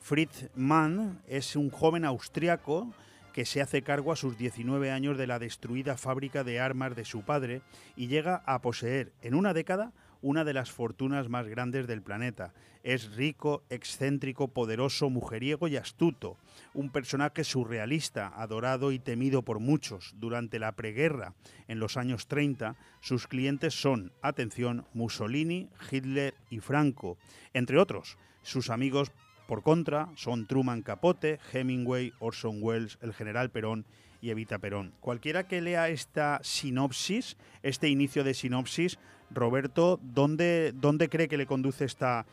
Fritz 0.00 0.50
Mann 0.54 1.22
es 1.26 1.56
un 1.56 1.70
joven 1.70 2.04
austriaco 2.04 2.92
que 3.36 3.44
se 3.44 3.60
hace 3.60 3.82
cargo 3.82 4.12
a 4.12 4.16
sus 4.16 4.38
19 4.38 4.90
años 4.90 5.18
de 5.18 5.26
la 5.26 5.38
destruida 5.38 5.98
fábrica 5.98 6.42
de 6.42 6.58
armas 6.58 6.96
de 6.96 7.04
su 7.04 7.20
padre 7.20 7.60
y 7.94 8.06
llega 8.06 8.36
a 8.46 8.62
poseer 8.62 9.12
en 9.20 9.34
una 9.34 9.52
década 9.52 9.92
una 10.22 10.42
de 10.42 10.54
las 10.54 10.70
fortunas 10.70 11.28
más 11.28 11.46
grandes 11.46 11.86
del 11.86 12.00
planeta. 12.00 12.54
Es 12.82 13.14
rico, 13.14 13.62
excéntrico, 13.68 14.48
poderoso, 14.48 15.10
mujeriego 15.10 15.68
y 15.68 15.76
astuto. 15.76 16.38
Un 16.72 16.88
personaje 16.88 17.44
surrealista, 17.44 18.32
adorado 18.34 18.90
y 18.90 18.98
temido 18.98 19.42
por 19.42 19.60
muchos. 19.60 20.14
Durante 20.16 20.58
la 20.58 20.72
preguerra, 20.72 21.34
en 21.68 21.78
los 21.78 21.98
años 21.98 22.28
30, 22.28 22.76
sus 23.02 23.26
clientes 23.26 23.78
son, 23.78 24.12
atención, 24.22 24.86
Mussolini, 24.94 25.68
Hitler 25.90 26.32
y 26.48 26.60
Franco, 26.60 27.18
entre 27.52 27.76
otros. 27.76 28.16
Sus 28.40 28.70
amigos 28.70 29.12
por 29.46 29.62
contra, 29.62 30.08
son 30.16 30.46
Truman 30.46 30.82
Capote, 30.82 31.38
Hemingway, 31.52 32.12
Orson 32.18 32.58
Welles, 32.60 32.98
el 33.02 33.12
general 33.12 33.50
Perón 33.50 33.84
y 34.20 34.30
Evita 34.30 34.58
Perón. 34.58 34.92
Cualquiera 35.00 35.46
que 35.46 35.60
lea 35.60 35.88
esta 35.88 36.40
sinopsis, 36.42 37.36
este 37.62 37.88
inicio 37.88 38.24
de 38.24 38.34
sinopsis, 38.34 38.98
Roberto, 39.30 39.98
¿dónde, 40.02 40.72
dónde 40.74 41.08
cree 41.08 41.28
que 41.28 41.36
le 41.36 41.46
conduce 41.46 41.84
esta, 41.84 42.26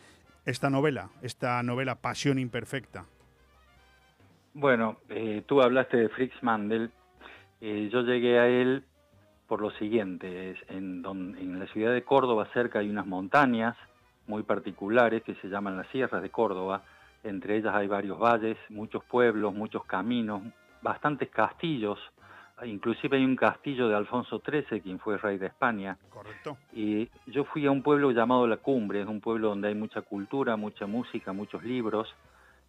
esta 0.46 0.70
novela, 0.70 1.10
esta 1.22 1.62
novela 1.64 1.96
Pasión 1.96 2.40
Imperfecta? 2.40 3.06
Bueno, 4.54 4.98
eh, 5.10 5.44
tú 5.48 5.62
hablaste 5.62 5.98
de 5.98 6.10
Fritz 6.10 6.34
Mandel. 6.42 6.92
Eh, 7.62 7.90
yo 7.92 8.02
llegué 8.02 8.40
a 8.40 8.48
él 8.48 8.84
por 9.48 9.62
lo 9.62 9.72
siguiente. 9.72 10.56
en, 10.70 11.04
en 11.06 11.60
la 11.60 11.68
ciudad 11.68 11.94
de 11.94 12.04
Córdoba 12.04 12.48
cerca 12.54 12.80
hay 12.80 12.90
unas 12.90 13.06
montañas 13.06 13.76
muy 14.28 14.44
particulares 14.44 15.24
que 15.24 15.36
se 15.36 15.48
llaman 15.48 15.78
las 15.78 15.88
Sierras 15.88 16.22
de 16.22 16.30
Córdoba 16.30 16.84
entre 17.24 17.58
ellas 17.58 17.74
hay 17.74 17.88
varios 17.88 18.20
valles, 18.20 18.58
muchos 18.70 19.04
pueblos, 19.06 19.54
muchos 19.54 19.86
caminos, 19.86 20.42
bastantes 20.82 21.30
castillos, 21.30 22.00
inclusive 22.66 23.18
hay 23.18 23.26
un 23.26 23.36
castillo 23.36 23.88
de 23.88 23.96
Alfonso 23.96 24.42
XIII, 24.46 24.82
quien 24.82 25.00
fue 25.00 25.18
rey 25.18 25.38
de 25.38 25.48
España. 25.48 25.98
Correcto. 26.10 26.58
Y 26.74 27.10
yo 27.28 27.46
fui 27.46 27.66
a 27.66 27.72
un 27.72 27.82
pueblo 27.82 28.12
llamado 28.12 28.48
La 28.48 28.58
Cumbre, 28.58 29.02
es 29.02 29.08
un 29.08 29.22
pueblo 29.22 29.50
donde 29.50 29.70
hay 29.70 29.76
mucha 29.76 30.02
cultura, 30.02 30.56
mucha 30.56 30.86
música, 30.86 31.34
muchos 31.34 31.64
libros, 31.64 32.14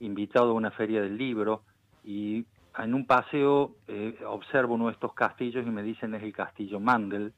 invitado 0.00 0.50
a 0.50 0.54
una 0.54 0.70
feria 0.70 1.02
del 1.02 1.16
libro, 1.16 1.62
y 2.04 2.44
en 2.78 2.94
un 2.94 3.06
paseo 3.06 3.76
eh, 3.87 4.18
observo 4.26 4.75
uno 4.75 4.87
de 4.87 4.92
estos 4.92 5.14
castillos 5.14 5.66
y 5.66 5.70
me 5.70 5.82
dicen 5.82 6.14
es 6.14 6.23
el 6.23 6.32
castillo 6.32 6.80
Mandel. 6.80 7.32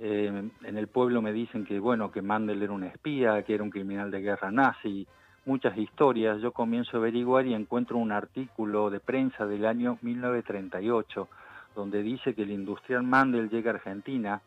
Eh, 0.00 0.50
en 0.64 0.76
el 0.76 0.88
pueblo 0.88 1.22
me 1.22 1.32
dicen 1.32 1.64
que 1.64 1.78
bueno 1.78 2.10
que 2.10 2.20
Mandel 2.20 2.62
era 2.62 2.72
un 2.72 2.82
espía, 2.82 3.42
que 3.44 3.54
era 3.54 3.62
un 3.62 3.70
criminal 3.70 4.10
de 4.10 4.20
guerra 4.20 4.50
nazi, 4.50 5.06
muchas 5.46 5.76
historias. 5.76 6.40
Yo 6.40 6.52
comienzo 6.52 6.96
a 6.96 7.00
averiguar 7.00 7.46
y 7.46 7.54
encuentro 7.54 7.98
un 7.98 8.12
artículo 8.12 8.90
de 8.90 9.00
prensa 9.00 9.46
del 9.46 9.66
año 9.66 9.98
1938 10.02 11.28
donde 11.74 12.02
dice 12.02 12.34
que 12.34 12.42
el 12.42 12.50
industrial 12.50 13.02
Mandel 13.02 13.50
llega 13.50 13.72
a 13.72 13.74
Argentina 13.74 14.40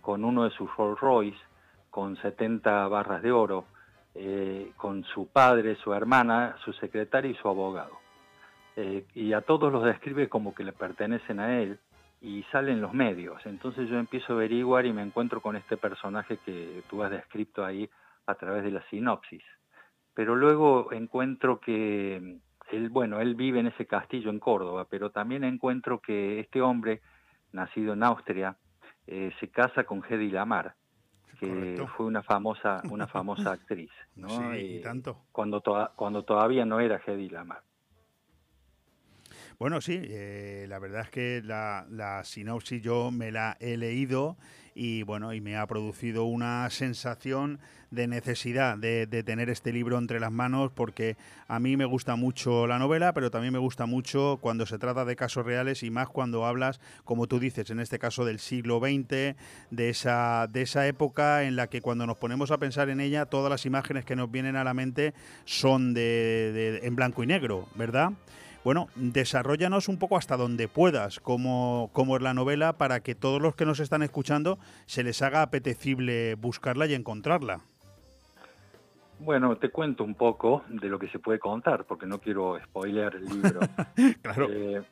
con 0.00 0.24
uno 0.24 0.44
de 0.44 0.50
sus 0.50 0.68
Rolls 0.76 1.00
Royce, 1.00 1.38
con 1.90 2.16
70 2.16 2.88
barras 2.88 3.22
de 3.22 3.32
oro, 3.32 3.64
eh, 4.14 4.72
con 4.76 5.02
su 5.04 5.26
padre, 5.28 5.76
su 5.76 5.94
hermana, 5.94 6.56
su 6.64 6.72
secretaria 6.74 7.30
y 7.30 7.34
su 7.36 7.48
abogado. 7.48 7.98
Eh, 8.76 9.06
y 9.14 9.32
a 9.32 9.40
todos 9.40 9.72
los 9.72 9.84
describe 9.84 10.28
como 10.28 10.54
que 10.54 10.64
le 10.64 10.72
pertenecen 10.72 11.40
a 11.40 11.60
él 11.60 11.78
y 12.20 12.42
salen 12.52 12.80
los 12.80 12.92
medios. 12.92 13.44
Entonces 13.46 13.88
yo 13.88 13.98
empiezo 13.98 14.32
a 14.32 14.36
averiguar 14.36 14.84
y 14.84 14.92
me 14.92 15.02
encuentro 15.02 15.40
con 15.40 15.56
este 15.56 15.76
personaje 15.76 16.38
que 16.44 16.82
tú 16.90 17.02
has 17.02 17.10
descrito 17.10 17.64
ahí 17.64 17.88
a 18.26 18.34
través 18.34 18.64
de 18.64 18.72
la 18.72 18.82
sinopsis 18.90 19.42
pero 20.14 20.36
luego 20.36 20.92
encuentro 20.92 21.60
que 21.60 22.38
él, 22.70 22.88
bueno, 22.88 23.20
él 23.20 23.34
vive 23.34 23.60
en 23.60 23.66
ese 23.66 23.86
castillo 23.86 24.30
en 24.30 24.38
Córdoba, 24.38 24.86
pero 24.88 25.10
también 25.10 25.44
encuentro 25.44 26.00
que 26.00 26.40
este 26.40 26.62
hombre, 26.62 27.02
nacido 27.52 27.92
en 27.92 28.02
Austria, 28.02 28.56
eh, 29.06 29.32
se 29.40 29.48
casa 29.48 29.84
con 29.84 30.02
Hedy 30.08 30.30
Lamar, 30.30 30.74
que 31.38 31.84
fue 31.96 32.06
una 32.06 32.22
famosa, 32.22 32.80
una 32.90 33.06
famosa 33.06 33.52
actriz, 33.52 33.90
¿no? 34.16 34.28
Sí, 34.28 34.56
y 34.56 34.80
tanto. 34.80 35.24
Cuando, 35.32 35.62
cuando 35.96 36.24
todavía 36.24 36.64
no 36.64 36.80
era 36.80 37.00
Hedy 37.04 37.28
Lamar. 37.28 37.62
Bueno, 39.58 39.80
sí, 39.80 40.00
eh, 40.02 40.66
la 40.68 40.78
verdad 40.78 41.02
es 41.02 41.10
que 41.10 41.42
la, 41.44 41.86
la 41.88 42.24
sinopsis 42.24 42.82
yo 42.82 43.10
me 43.10 43.30
la 43.30 43.56
he 43.60 43.76
leído 43.76 44.36
y 44.74 45.02
bueno, 45.04 45.32
y 45.32 45.40
me 45.40 45.56
ha 45.56 45.66
producido 45.66 46.24
una 46.24 46.68
sensación 46.70 47.60
de 47.90 48.08
necesidad 48.08 48.76
de, 48.76 49.06
tener 49.22 49.48
este 49.48 49.72
libro 49.72 49.98
entre 49.98 50.18
las 50.18 50.32
manos 50.32 50.72
porque 50.74 51.16
a 51.46 51.60
mí 51.60 51.76
me 51.76 51.84
gusta 51.84 52.16
mucho 52.16 52.66
la 52.66 52.80
novela, 52.80 53.12
pero 53.14 53.30
también 53.30 53.52
me 53.52 53.60
gusta 53.60 53.86
mucho 53.86 54.38
cuando 54.40 54.66
se 54.66 54.78
trata 54.78 55.04
de 55.04 55.14
casos 55.14 55.46
reales 55.46 55.84
y 55.84 55.90
más 55.90 56.08
cuando 56.08 56.44
hablas, 56.44 56.80
como 57.04 57.28
tú 57.28 57.38
dices, 57.38 57.70
en 57.70 57.78
este 57.78 58.00
caso 58.00 58.24
del 58.24 58.40
siglo 58.40 58.80
XX, 58.80 59.36
de 59.70 59.88
esa, 59.88 60.48
de 60.48 60.62
esa 60.62 60.88
época 60.88 61.44
en 61.44 61.54
la 61.54 61.68
que 61.68 61.80
cuando 61.80 62.06
nos 62.06 62.16
ponemos 62.16 62.50
a 62.50 62.58
pensar 62.58 62.88
en 62.88 63.00
ella, 63.00 63.26
todas 63.26 63.50
las 63.50 63.66
imágenes 63.66 64.04
que 64.04 64.16
nos 64.16 64.30
vienen 64.30 64.56
a 64.56 64.64
la 64.64 64.74
mente 64.74 65.14
son 65.44 65.94
de 65.94 66.80
en 66.82 66.96
blanco 66.96 67.22
y 67.22 67.26
negro, 67.26 67.68
¿verdad? 67.76 68.12
Bueno, 68.64 68.88
desarrollanos 68.94 69.88
un 69.88 69.98
poco 69.98 70.16
hasta 70.16 70.38
donde 70.38 70.68
puedas 70.68 71.20
cómo, 71.20 71.90
es 71.94 72.22
la 72.22 72.32
novela 72.32 72.72
para 72.72 73.00
que 73.00 73.14
todos 73.14 73.40
los 73.40 73.54
que 73.54 73.66
nos 73.66 73.78
están 73.78 74.02
escuchando 74.02 74.58
se 74.86 75.02
les 75.02 75.20
haga 75.20 75.42
apetecible 75.42 76.34
buscarla 76.36 76.86
y 76.86 76.94
encontrarla. 76.94 77.60
Bueno, 79.18 79.56
te 79.56 79.68
cuento 79.68 80.02
un 80.02 80.14
poco 80.14 80.64
de 80.68 80.88
lo 80.88 80.98
que 80.98 81.08
se 81.08 81.18
puede 81.18 81.38
contar, 81.38 81.84
porque 81.84 82.06
no 82.06 82.18
quiero 82.18 82.58
spoilear 82.64 83.14
el 83.16 83.26
libro. 83.26 83.60
claro. 84.22 84.48
Eh, 84.50 84.82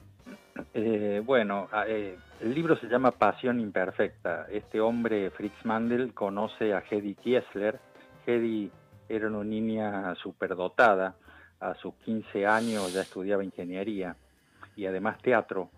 eh, 0.75 1.23
bueno, 1.25 1.69
eh, 1.87 2.19
el 2.43 2.55
libro 2.55 2.77
se 2.77 2.89
llama 2.89 3.11
Pasión 3.13 3.59
Imperfecta. 3.59 4.47
Este 4.51 4.83
hombre, 4.83 5.31
Fritz 5.31 5.65
Mandel, 5.65 6.13
conoce 6.13 6.75
a 6.75 6.85
Hedy 6.89 7.15
Kiesler. 7.15 7.81
Hedy 8.27 8.71
era 9.09 9.29
una 9.29 9.45
niña 9.45 10.15
superdotada 10.17 11.17
a 11.63 11.75
sus 11.77 11.95
15 12.05 12.47
años 12.47 12.93
ya 12.93 13.03
estudiaba 13.03 13.45
ingeniería 13.45 14.17
y 14.77 14.87
además 14.87 15.19
teatro. 15.23 15.71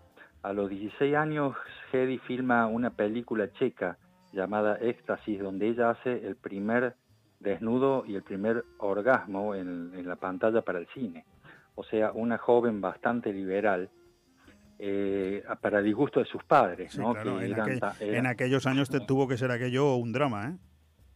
A 0.43 0.53
los 0.53 0.71
16 0.71 1.15
años, 1.15 1.55
Hedy 1.93 2.19
filma 2.19 2.67
una 2.67 2.91
película 2.91 3.53
checa 3.53 3.99
llamada 4.33 4.77
Éxtasis, 4.77 5.41
donde 5.41 5.69
ella 5.69 5.91
hace 5.91 6.27
el 6.27 6.37
primer 6.37 6.95
desnudo 7.41 8.05
y 8.07 8.15
el 8.15 8.23
primer 8.23 8.65
orgasmo 8.79 9.55
en, 9.55 10.07
la 10.07 10.17
pantalla 10.17 10.63
para 10.63 10.79
el 10.79 10.87
cine. 10.89 11.25
O 11.75 11.85
sea, 11.85 12.13
una 12.13 12.39
joven 12.39 12.81
bastante 12.81 13.33
liberal, 13.33 13.91
eh, 14.79 15.43
para 15.61 15.83
disgusto 15.83 16.21
de 16.21 16.27
sus 16.27 16.43
padres. 16.45 16.99
¿no? 16.99 17.15
en, 18.01 18.27
aquellos 18.27 18.67
años 18.67 18.89
te 18.89 19.01
tuvo 19.01 19.29
que 19.29 19.37
ser 19.37 19.51
aquello 19.51 19.95
un 19.97 20.13
drama, 20.13 20.49
¿eh? 20.49 20.57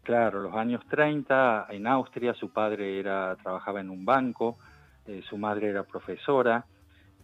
Claro, 0.09 0.41
los 0.41 0.55
años 0.55 0.81
30 0.89 1.67
en 1.69 1.87
Austria, 1.87 2.33
su 2.33 2.49
padre 2.49 2.99
era 2.99 3.37
trabajaba 3.43 3.83
en 3.83 3.91
un 3.91 4.07
banco, 4.07 4.57
eh, 5.07 5.21
su 5.29 5.37
madre 5.37 5.69
era 5.69 5.83
profesora 5.83 6.65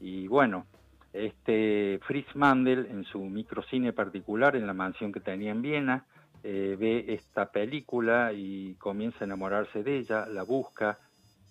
y 0.00 0.28
bueno, 0.28 0.66
este 1.10 1.98
Fritz 2.06 2.36
Mandel 2.36 2.84
en 2.90 3.04
su 3.04 3.20
microcine 3.20 3.94
particular 3.94 4.54
en 4.54 4.66
la 4.66 4.74
mansión 4.74 5.12
que 5.12 5.20
tenía 5.20 5.52
en 5.52 5.62
Viena 5.62 6.04
eh, 6.42 6.76
ve 6.78 7.06
esta 7.08 7.50
película 7.50 8.34
y 8.34 8.74
comienza 8.74 9.20
a 9.22 9.24
enamorarse 9.24 9.82
de 9.82 10.00
ella, 10.00 10.26
la 10.26 10.42
busca 10.42 10.98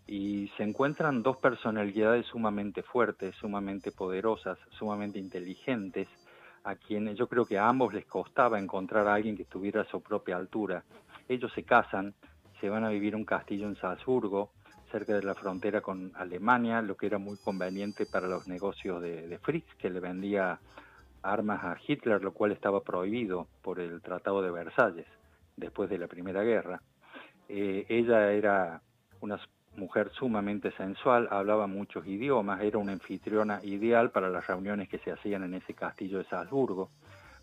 y 0.05 0.51
se 0.55 0.61
encuentran 0.61 1.23
dos 1.23 1.37
personalidades 1.37 2.27
sumamente 2.27 2.83
fuertes, 2.83 3.33
sumamente 3.37 3.91
poderosas, 3.91 4.59
sumamente 4.77 5.17
inteligentes, 5.17 6.07
a 6.63 6.75
quienes 6.75 7.17
yo 7.17 7.27
creo 7.27 7.45
que 7.45 7.57
a 7.57 7.67
ambos 7.67 7.91
les 7.91 8.05
costaba 8.05 8.59
encontrar 8.59 9.07
a 9.07 9.15
alguien 9.15 9.35
que 9.35 9.43
estuviera 9.43 9.81
a 9.81 9.85
su 9.85 9.99
propia 9.99 10.37
altura 10.37 10.83
ellos 11.27 11.51
se 11.53 11.63
casan, 11.63 12.13
se 12.59 12.69
van 12.69 12.83
a 12.83 12.89
vivir 12.89 13.15
un 13.15 13.25
castillo 13.25 13.67
en 13.67 13.75
Salzburgo, 13.75 14.51
cerca 14.91 15.13
de 15.13 15.23
la 15.23 15.33
frontera 15.33 15.81
con 15.81 16.11
Alemania, 16.15 16.81
lo 16.81 16.95
que 16.95 17.07
era 17.07 17.17
muy 17.17 17.37
conveniente 17.37 18.05
para 18.05 18.27
los 18.27 18.47
negocios 18.47 19.01
de, 19.01 19.39
Fritz, 19.41 19.73
que 19.79 19.89
le 19.89 19.99
vendía 19.99 20.59
armas 21.23 21.63
a 21.63 21.77
Hitler, 21.85 22.23
lo 22.23 22.33
cual 22.33 22.51
estaba 22.51 22.81
prohibido 22.81 23.47
por 23.63 23.79
el 23.79 24.01
Tratado 24.01 24.41
de 24.41 24.51
Versalles 24.51 25.07
después 25.57 25.89
de 25.89 25.97
la 25.97 26.07
Primera 26.07 26.43
Guerra. 26.43 26.81
Eh, 27.49 27.85
ella 27.89 28.31
era 28.31 28.81
una 29.21 29.39
mujer 29.77 30.11
sumamente 30.11 30.71
sensual, 30.73 31.27
hablaba 31.31 31.65
muchos 31.65 32.05
idiomas, 32.05 32.61
era 32.61 32.77
una 32.77 32.91
anfitriona 32.91 33.59
ideal 33.63 34.11
para 34.11 34.29
las 34.29 34.45
reuniones 34.45 34.89
que 34.89 34.99
se 34.99 35.11
hacían 35.11 35.43
en 35.43 35.55
ese 35.55 35.73
castillo 35.73 36.19
de 36.19 36.25
Salzburgo, 36.25 36.91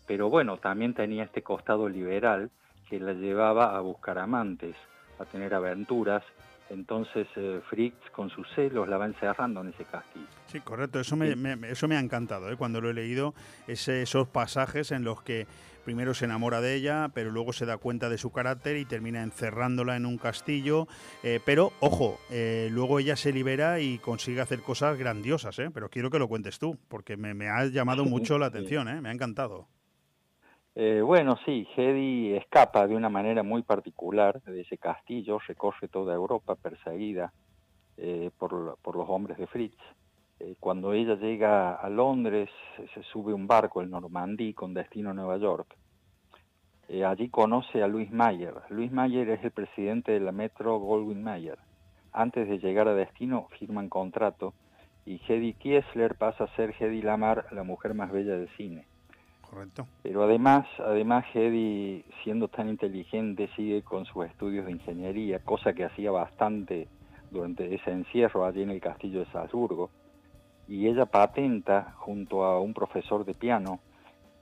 pero 0.07 0.29
bueno, 0.29 0.57
también 0.57 0.93
tenía 0.93 1.23
este 1.23 1.41
costado 1.41 1.89
liberal 1.89 2.49
que 2.91 2.99
la 2.99 3.13
llevaba 3.13 3.75
a 3.75 3.79
buscar 3.79 4.19
amantes, 4.19 4.75
a 5.17 5.25
tener 5.25 5.53
aventuras. 5.53 6.23
Entonces 6.69 7.27
eh, 7.37 7.61
Fritz 7.69 8.11
con 8.11 8.29
sus 8.29 8.47
celos 8.53 8.87
la 8.87 8.97
va 8.97 9.05
encerrando 9.05 9.61
en 9.61 9.69
ese 9.69 9.85
castillo. 9.85 10.27
Sí, 10.47 10.59
correcto. 10.59 10.99
Eso 10.99 11.15
me, 11.15 11.33
eso 11.69 11.87
me 11.87 11.95
ha 11.95 11.99
encantado 11.99 12.51
¿eh? 12.51 12.57
cuando 12.57 12.81
lo 12.81 12.89
he 12.89 12.93
leído, 12.93 13.33
esos 13.67 14.27
pasajes 14.27 14.91
en 14.91 15.03
los 15.03 15.23
que 15.23 15.47
primero 15.81 16.13
se 16.13 16.25
enamora 16.25 16.61
de 16.61 16.75
ella, 16.75 17.09
pero 17.13 17.31
luego 17.31 17.53
se 17.53 17.65
da 17.65 17.77
cuenta 17.77 18.09
de 18.09 18.17
su 18.17 18.31
carácter 18.31 18.77
y 18.77 18.85
termina 18.85 19.23
encerrándola 19.23 19.95
en 19.95 20.05
un 20.05 20.17
castillo. 20.17 20.87
Eh, 21.23 21.39
pero, 21.45 21.73
ojo, 21.79 22.19
eh, 22.29 22.69
luego 22.71 22.99
ella 22.99 23.15
se 23.15 23.33
libera 23.33 23.79
y 23.79 23.97
consigue 23.97 24.41
hacer 24.41 24.61
cosas 24.61 24.97
grandiosas, 24.97 25.57
¿eh? 25.59 25.69
pero 25.73 25.89
quiero 25.89 26.09
que 26.09 26.19
lo 26.19 26.27
cuentes 26.27 26.59
tú, 26.59 26.77
porque 26.87 27.17
me, 27.17 27.33
me 27.33 27.49
ha 27.49 27.65
llamado 27.65 28.05
mucho 28.05 28.37
la 28.37 28.47
atención, 28.47 28.87
¿eh? 28.87 29.01
me 29.01 29.09
ha 29.09 29.13
encantado. 29.13 29.67
Eh, 30.75 31.01
bueno, 31.01 31.37
sí, 31.45 31.67
Hedy 31.75 32.33
escapa 32.33 32.87
de 32.87 32.95
una 32.95 33.09
manera 33.09 33.43
muy 33.43 33.61
particular 33.61 34.41
de 34.43 34.61
ese 34.61 34.77
castillo, 34.77 35.39
recorre 35.39 35.87
toda 35.87 36.13
Europa 36.13 36.55
perseguida 36.55 37.33
por, 38.37 38.79
por 38.81 38.95
los 38.95 39.07
hombres 39.07 39.37
de 39.37 39.45
Fritz. 39.45 39.77
Eh, 40.43 40.55
cuando 40.59 40.93
ella 40.93 41.15
llega 41.15 41.75
a 41.75 41.87
Londres, 41.87 42.49
se 42.95 43.03
sube 43.03 43.31
un 43.31 43.45
barco, 43.45 43.79
el 43.79 43.91
Normandí, 43.91 44.55
con 44.55 44.73
destino 44.73 45.11
a 45.11 45.13
Nueva 45.13 45.37
York. 45.37 45.75
Eh, 46.87 47.05
allí 47.05 47.29
conoce 47.29 47.83
a 47.83 47.87
Luis 47.87 48.11
Mayer. 48.11 48.55
Luis 48.69 48.91
Mayer 48.91 49.29
es 49.29 49.43
el 49.43 49.51
presidente 49.51 50.13
de 50.13 50.19
la 50.19 50.31
Metro 50.31 50.79
Goldwyn 50.79 51.21
Mayer. 51.21 51.59
Antes 52.11 52.49
de 52.49 52.57
llegar 52.57 52.87
a 52.87 52.95
destino, 52.95 53.49
firman 53.59 53.87
contrato 53.87 54.55
y 55.05 55.21
Hedy 55.27 55.53
Kiesler 55.53 56.15
pasa 56.15 56.45
a 56.45 56.55
ser 56.55 56.73
Hedy 56.77 57.03
Lamar, 57.03 57.45
la 57.51 57.63
mujer 57.63 57.93
más 57.93 58.11
bella 58.11 58.35
del 58.35 58.49
cine. 58.57 58.85
Pero 60.01 60.23
además, 60.23 60.65
además 60.79 61.25
Hedy, 61.33 62.05
siendo 62.23 62.47
tan 62.47 62.69
inteligente, 62.69 63.49
sigue 63.55 63.83
con 63.83 64.05
sus 64.05 64.25
estudios 64.25 64.65
de 64.65 64.71
ingeniería, 64.71 65.39
cosa 65.39 65.73
que 65.73 65.85
hacía 65.85 66.11
bastante 66.11 66.87
durante 67.29 67.73
ese 67.73 67.91
encierro 67.91 68.45
allí 68.45 68.63
en 68.63 68.71
el 68.71 68.81
castillo 68.81 69.19
de 69.19 69.31
Salzburgo 69.31 69.91
y 70.67 70.87
ella 70.87 71.05
patenta 71.05 71.93
junto 71.97 72.45
a 72.45 72.61
un 72.61 72.73
profesor 72.73 73.25
de 73.25 73.33
piano, 73.33 73.79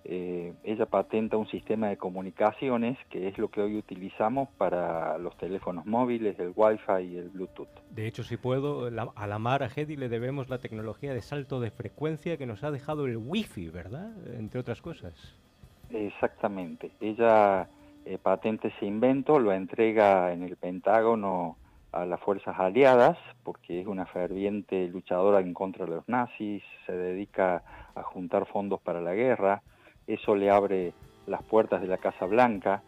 eh, 0.06 0.54
ella 0.64 0.86
patenta 0.86 1.38
un 1.38 1.48
sistema 1.48 1.90
de 1.90 1.98
comunicaciones 1.98 2.98
que 3.10 3.28
es 3.28 3.38
lo 3.38 3.50
que 3.50 3.62
hoy 3.62 3.78
utilizamos 3.78 4.50
para 4.58 5.18
los 5.18 5.38
teléfonos 5.38 5.86
móviles, 5.86 6.40
el 6.40 6.54
Wi-Fi 6.56 7.04
y 7.04 7.18
el 7.18 7.30
Bluetooth. 7.30 7.68
De 7.92 8.08
hecho, 8.08 8.24
si 8.24 8.38
puedo, 8.38 8.86
a 8.88 9.28
la 9.28 9.40
Mar 9.40 9.64
a 9.64 9.68
Hedy 9.68 9.98
le 9.98 10.10
debemos 10.10 10.50
la 10.50 10.60
tecnología 10.60 11.14
de 11.14 11.22
salto 11.22 11.60
de 11.60 11.72
frecuencia 11.72 12.38
que 12.38 12.46
nos 12.46 12.64
ha 12.64 12.72
dejado 12.72 13.06
el 13.06 13.18
Wi-Fi, 13.18 13.70
¿verdad? 13.70 14.12
Entre 14.38 14.60
otras 14.60 14.82
cosas. 14.82 15.14
Exactamente. 15.90 16.92
Ella 17.02 17.68
eh, 18.06 18.18
patenta 18.22 18.68
ese 18.68 18.86
invento, 18.86 19.40
lo 19.40 19.52
entrega 19.52 20.32
en 20.32 20.44
el 20.44 20.56
Pentágono 20.56 21.58
a 21.92 22.06
las 22.06 22.20
fuerzas 22.22 22.58
aliadas, 22.60 23.18
porque 23.44 23.82
es 23.82 23.88
una 23.88 24.06
ferviente 24.06 24.88
luchadora 24.88 25.40
en 25.40 25.54
contra 25.54 25.86
de 25.86 25.92
los 25.92 26.08
nazis, 26.08 26.64
se 26.86 26.94
dedica 26.94 27.64
a 27.96 28.04
juntar 28.04 28.46
fondos 28.46 28.80
para 28.82 29.02
la 29.02 29.14
guerra, 29.14 29.62
eso 30.14 30.36
le 30.36 30.50
abre 30.50 30.94
las 31.28 31.44
puertas 31.44 31.82
de 31.82 31.88
la 31.88 31.98
Casa 31.98 32.26
Blanca, 32.26 32.82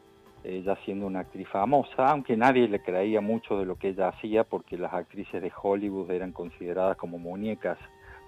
ella 0.44 0.76
siendo 0.84 1.06
una 1.06 1.20
actriz 1.20 1.48
famosa, 1.48 2.08
aunque 2.08 2.36
nadie 2.36 2.68
le 2.68 2.82
creía 2.82 3.22
mucho 3.22 3.60
de 3.60 3.66
lo 3.66 3.76
que 3.76 3.90
ella 3.90 4.08
hacía, 4.08 4.44
porque 4.44 4.78
las 4.78 4.94
actrices 4.94 5.42
de 5.42 5.52
Hollywood 5.62 6.10
eran 6.12 6.32
consideradas 6.32 6.98
como 6.98 7.20
muñecas 7.20 7.78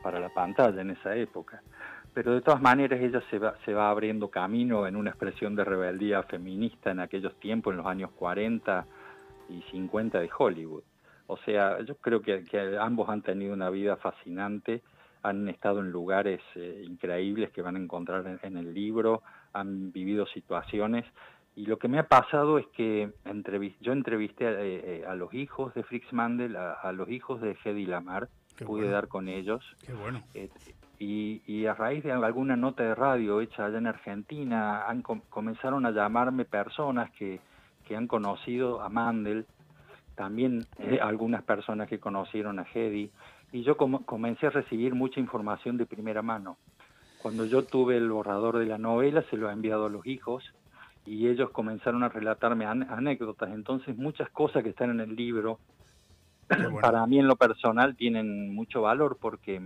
para 0.03 0.19
la 0.19 0.29
pantalla 0.29 0.81
en 0.81 0.91
esa 0.91 1.15
época. 1.15 1.63
Pero 2.13 2.33
de 2.33 2.41
todas 2.41 2.61
maneras 2.61 3.01
ella 3.01 3.21
se 3.31 3.39
va, 3.39 3.55
se 3.65 3.73
va 3.73 3.89
abriendo 3.89 4.29
camino 4.29 4.85
en 4.85 4.95
una 4.95 5.09
expresión 5.09 5.55
de 5.55 5.63
rebeldía 5.63 6.21
feminista 6.23 6.91
en 6.91 6.99
aquellos 6.99 7.35
tiempos, 7.39 7.71
en 7.71 7.77
los 7.77 7.87
años 7.87 8.11
40, 8.11 8.85
y 9.49 9.61
50 9.71 10.19
de 10.19 10.29
Hollywood. 10.37 10.83
O 11.27 11.37
sea, 11.37 11.81
yo 11.81 11.95
creo 11.95 12.21
que, 12.21 12.43
ambos 12.79 13.09
han 13.09 13.21
tenido 13.21 13.53
una 13.53 13.69
vida 13.69 13.95
fascinante, 13.97 14.81
han 15.23 15.47
estado 15.47 15.79
en 15.79 15.91
lugares 15.91 16.41
eh, 16.55 16.83
increíbles 16.85 17.49
que 17.51 17.61
van 17.61 17.75
a 17.75 17.79
encontrar 17.79 18.39
en, 18.43 18.57
el 18.57 18.73
libro, 18.73 19.23
han 19.53 19.91
vivido 19.91 20.25
situaciones. 20.27 21.05
Y 21.55 21.65
lo 21.65 21.77
que 21.77 21.87
me 21.87 21.99
ha 21.99 22.07
pasado 22.07 22.57
es 22.57 22.67
que 22.67 23.11
yo 23.81 23.93
entrevisté 23.93 24.47
a, 24.47 24.55
eh, 24.59 25.03
a, 25.07 25.15
los 25.15 25.33
hijos 25.33 25.73
de 25.73 25.83
Fritz 25.83 26.11
Mandel, 26.11 26.55
a, 26.55 26.91
los 26.91 27.09
hijos 27.09 27.41
de 27.41 27.55
Hedy 27.63 27.85
Lamar, 27.85 28.27
pude 28.65 28.89
dar 28.89 29.07
con 29.07 29.29
ellos. 29.29 29.63
Qué 29.85 29.93
bueno. 29.93 30.21
Eh, 30.33 30.49
y, 30.99 31.41
y, 31.47 31.65
a 31.65 31.73
raíz 31.73 32.03
de 32.03 32.11
alguna 32.11 32.55
nota 32.55 32.83
de 32.83 32.95
radio 32.95 33.41
hecha 33.41 33.65
allá 33.65 33.77
en 33.77 33.87
Argentina, 33.87 34.87
han 34.87 35.01
comenzaron 35.01 35.85
a 35.85 35.91
llamarme 35.91 36.45
personas 36.45 37.11
que, 37.11 37.39
que 37.87 37.95
han 37.95 38.07
conocido 38.07 38.81
a 38.81 38.89
Mandel, 38.89 39.45
también 40.15 40.65
eh, 40.79 40.99
algunas 41.01 41.43
personas 41.43 41.87
que 41.87 41.99
conocieron 41.99 42.59
a 42.59 42.65
Hedy, 42.71 43.11
y 43.53 43.63
yo 43.63 43.77
comencé 43.77 44.47
a 44.47 44.49
recibir 44.49 44.93
mucha 44.95 45.21
información 45.21 45.77
de 45.77 45.85
primera 45.85 46.21
mano. 46.21 46.57
Cuando 47.21 47.45
yo 47.45 47.63
tuve 47.63 47.95
el 47.95 48.09
borrador 48.09 48.57
de 48.57 48.65
la 48.65 48.77
novela, 48.77 49.23
se 49.29 49.37
lo 49.37 49.49
he 49.49 49.53
enviado 49.53 49.85
a 49.85 49.89
los 49.89 50.05
hijos 50.05 50.43
y 51.05 51.29
ellos 51.29 51.51
comenzaron 51.51 52.03
a 52.03 52.09
relatarme 52.09 52.65
anécdotas. 52.65 53.51
Entonces, 53.53 53.95
muchas 53.95 54.29
cosas 54.31 54.63
que 54.63 54.69
están 54.69 54.89
en 54.89 54.99
el 54.99 55.15
libro, 55.15 55.59
para 56.81 57.05
mí 57.07 57.19
en 57.19 57.27
lo 57.27 57.37
personal, 57.37 57.95
tienen 57.95 58.53
mucho 58.53 58.81
valor 58.81 59.17
porque, 59.21 59.61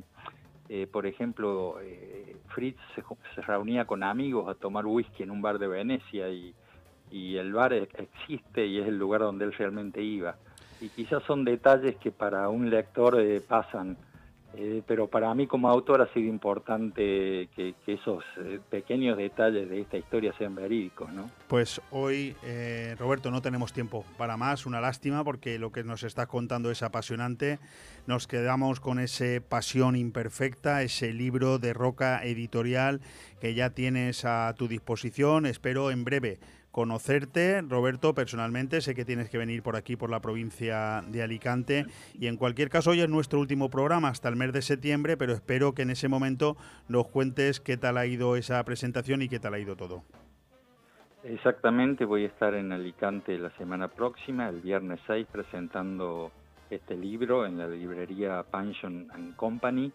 eh, 0.69 0.85
por 0.85 1.07
ejemplo, 1.07 1.79
eh, 1.81 2.35
Fritz 2.49 2.77
se, 2.93 3.03
se, 3.33 3.41
reunía 3.41 3.85
con 3.85 4.03
amigos 4.03 4.47
a 4.49 4.53
tomar 4.53 4.85
whisky 4.85 5.23
en 5.23 5.31
un 5.31 5.41
bar 5.41 5.57
de 5.57 5.67
Venecia 5.67 6.29
y 6.29 6.53
y 7.11 7.37
el 7.37 7.53
bar 7.53 7.73
e-, 7.73 7.89
existe 7.97 8.65
y 8.65 8.79
es 8.79 8.87
el 8.87 8.97
lugar 8.97 9.21
donde 9.21 9.45
él 9.45 9.53
realmente 9.53 10.01
iba. 10.01 10.35
Y 10.79 10.89
quizás 10.89 11.23
son 11.23 11.43
detalles 11.43 11.95
que 11.97 12.11
para 12.11 12.49
un 12.49 12.69
lector 12.69 13.19
eh, 13.19 13.41
pasan, 13.41 13.97
eh, 14.53 14.83
pero 14.85 15.07
para 15.07 15.33
mí 15.33 15.47
como 15.47 15.69
autor 15.69 16.01
ha 16.01 16.13
sido 16.13 16.27
importante 16.27 17.49
que, 17.55 17.73
esos 17.87 18.23
eh, 18.37 18.59
pequeños 18.69 19.17
detalles 19.17 19.69
de 19.69 19.81
esta 19.81 19.97
historia 19.97 20.33
sean 20.37 20.55
verídicos. 20.55 21.11
¿no? 21.11 21.29
Pues 21.47 21.81
hoy, 21.91 22.35
Roberto, 22.99 23.31
no 23.31 23.41
tenemos 23.41 23.73
tiempo 23.73 24.05
para 24.17 24.37
más, 24.37 24.65
una 24.65 24.79
lástima 24.79 25.23
porque 25.23 25.57
lo 25.57 25.71
que 25.71 25.83
nos 25.83 26.03
está 26.03 26.27
contando 26.27 26.69
es 26.69 26.83
apasionante. 26.83 27.59
Nos 28.05 28.27
quedamos 28.27 28.79
con 28.79 28.99
ese 28.99 29.41
Pasión 29.41 29.95
Imperfecta, 29.95 30.83
ese 30.83 31.11
libro 31.11 31.57
de 31.57 31.73
Roca 31.73 32.23
Editorial 32.23 33.01
que 33.41 33.53
ya 33.53 33.71
tienes 33.71 34.25
a 34.25 34.53
tu 34.57 34.67
disposición. 34.67 35.45
Espero 35.45 35.91
en 35.91 36.03
breve 36.03 36.39
conocerte, 36.77 37.63
Roberto, 37.63 38.13
personalmente. 38.13 38.81
Sé 38.81 38.93
que 38.93 39.03
tienes 39.03 39.31
que 39.31 39.39
venir 39.39 39.63
por 39.63 39.75
aquí, 39.75 39.95
por 39.95 40.11
la 40.11 40.19
provincia 40.19 41.03
de 41.07 41.23
Alicante. 41.23 41.87
Y 42.13 42.27
en 42.27 42.37
cualquier 42.37 42.69
caso, 42.69 42.91
hoy 42.91 43.01
es 43.01 43.09
nuestro 43.09 43.39
último 43.39 43.71
programa 43.71 44.09
hasta 44.09 44.29
el 44.29 44.35
mes 44.35 44.53
de 44.53 44.61
septiembre, 44.61 45.17
pero 45.17 45.33
espero 45.33 45.73
que 45.73 45.81
en 45.81 45.89
ese 45.89 46.07
momento 46.07 46.55
nos 46.87 47.07
cuentes 47.07 47.59
qué 47.59 47.77
tal 47.77 47.97
ha 47.97 48.05
ido 48.05 48.35
esa 48.35 48.63
presentación 48.63 49.23
y 49.23 49.27
qué 49.27 49.39
tal 49.39 49.55
ha 49.55 49.59
ido 49.59 49.75
todo. 49.75 50.03
Exactamente, 51.23 52.05
voy 52.05 52.25
a 52.25 52.27
estar 52.27 52.53
en 52.53 52.71
Alicante 52.71 53.39
la 53.39 53.49
semana 53.57 53.87
próxima, 53.87 54.47
el 54.47 54.61
viernes 54.61 54.99
6, 55.07 55.25
presentando 55.31 56.31
este 56.69 56.95
libro 56.95 57.47
en 57.47 57.57
la 57.57 57.67
librería 57.67 58.43
Pension 58.43 59.07
and 59.15 59.35
Company. 59.35 59.91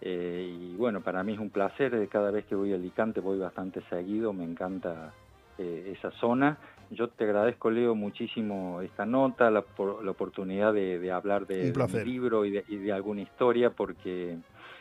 Eh, 0.00 0.58
y 0.60 0.74
bueno, 0.74 1.02
para 1.02 1.22
mí 1.22 1.34
es 1.34 1.38
un 1.38 1.50
placer, 1.50 2.08
cada 2.08 2.32
vez 2.32 2.46
que 2.46 2.56
voy 2.56 2.72
a 2.72 2.74
Alicante 2.74 3.20
voy 3.20 3.38
bastante 3.38 3.80
seguido, 3.88 4.32
me 4.32 4.42
encanta 4.42 5.12
eh, 5.58 5.94
esa 5.96 6.10
zona. 6.12 6.58
Yo 6.90 7.08
te 7.08 7.24
agradezco, 7.24 7.70
Leo, 7.70 7.94
muchísimo 7.94 8.80
esta 8.80 9.04
nota, 9.04 9.50
la, 9.50 9.64
la 10.02 10.10
oportunidad 10.10 10.72
de, 10.72 11.10
hablar 11.10 11.46
de, 11.46 11.72
mi 11.72 12.04
libro 12.04 12.44
y 12.44 12.50
de, 12.50 12.92
alguna 12.92 13.22
historia, 13.22 13.70
porque 13.70 14.36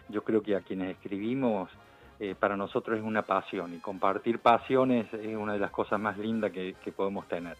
yo 0.09 0.23
creo 0.23 0.41
que 0.41 0.55
a 0.55 0.61
quienes 0.61 0.91
escribimos, 0.91 1.69
eh, 2.19 2.35
para 2.39 2.55
nosotros 2.55 2.97
es 2.97 3.03
una 3.03 3.23
pasión 3.23 3.73
y 3.73 3.79
compartir 3.79 4.39
pasiones 4.39 5.11
es 5.13 5.35
una 5.35 5.53
de 5.53 5.59
las 5.59 5.71
cosas 5.71 5.99
más 5.99 6.17
lindas 6.17 6.51
que 6.51 6.91
podemos 6.95 7.27
tener. 7.27 7.57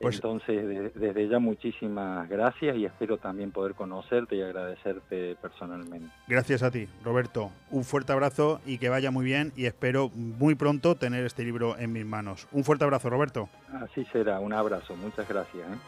Pues 0.00 0.16
Entonces, 0.16 0.92
desde 0.94 1.28
ya 1.28 1.38
muchísimas 1.38 2.28
gracias 2.28 2.76
y 2.76 2.84
espero 2.84 3.16
también 3.16 3.50
poder 3.50 3.74
conocerte 3.74 4.36
y 4.36 4.42
agradecerte 4.42 5.36
personalmente. 5.36 6.10
Gracias 6.28 6.62
a 6.62 6.70
ti, 6.70 6.86
Roberto. 7.02 7.50
Un 7.70 7.82
fuerte 7.84 8.12
abrazo 8.12 8.60
y 8.66 8.76
que 8.76 8.90
vaya 8.90 9.10
muy 9.10 9.24
bien 9.24 9.52
y 9.56 9.64
espero 9.64 10.10
muy 10.10 10.54
pronto 10.54 10.96
tener 10.96 11.24
este 11.24 11.44
libro 11.44 11.78
en 11.78 11.92
mis 11.92 12.04
manos. 12.04 12.46
Un 12.52 12.62
fuerte 12.62 12.84
abrazo, 12.84 13.08
Roberto. 13.08 13.48
Así 13.72 14.04
será, 14.12 14.38
un 14.38 14.52
abrazo, 14.52 14.94
muchas 14.96 15.26
gracias. 15.26 15.66
¿eh? 15.66 15.78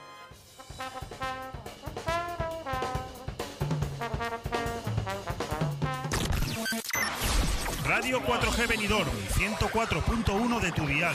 Radio 7.87 8.21
4G 8.21 8.69
Benidorm, 8.69 9.11
104.1 9.11 10.61
de 10.61 10.73
tu 10.73 10.87
dial 10.87 11.15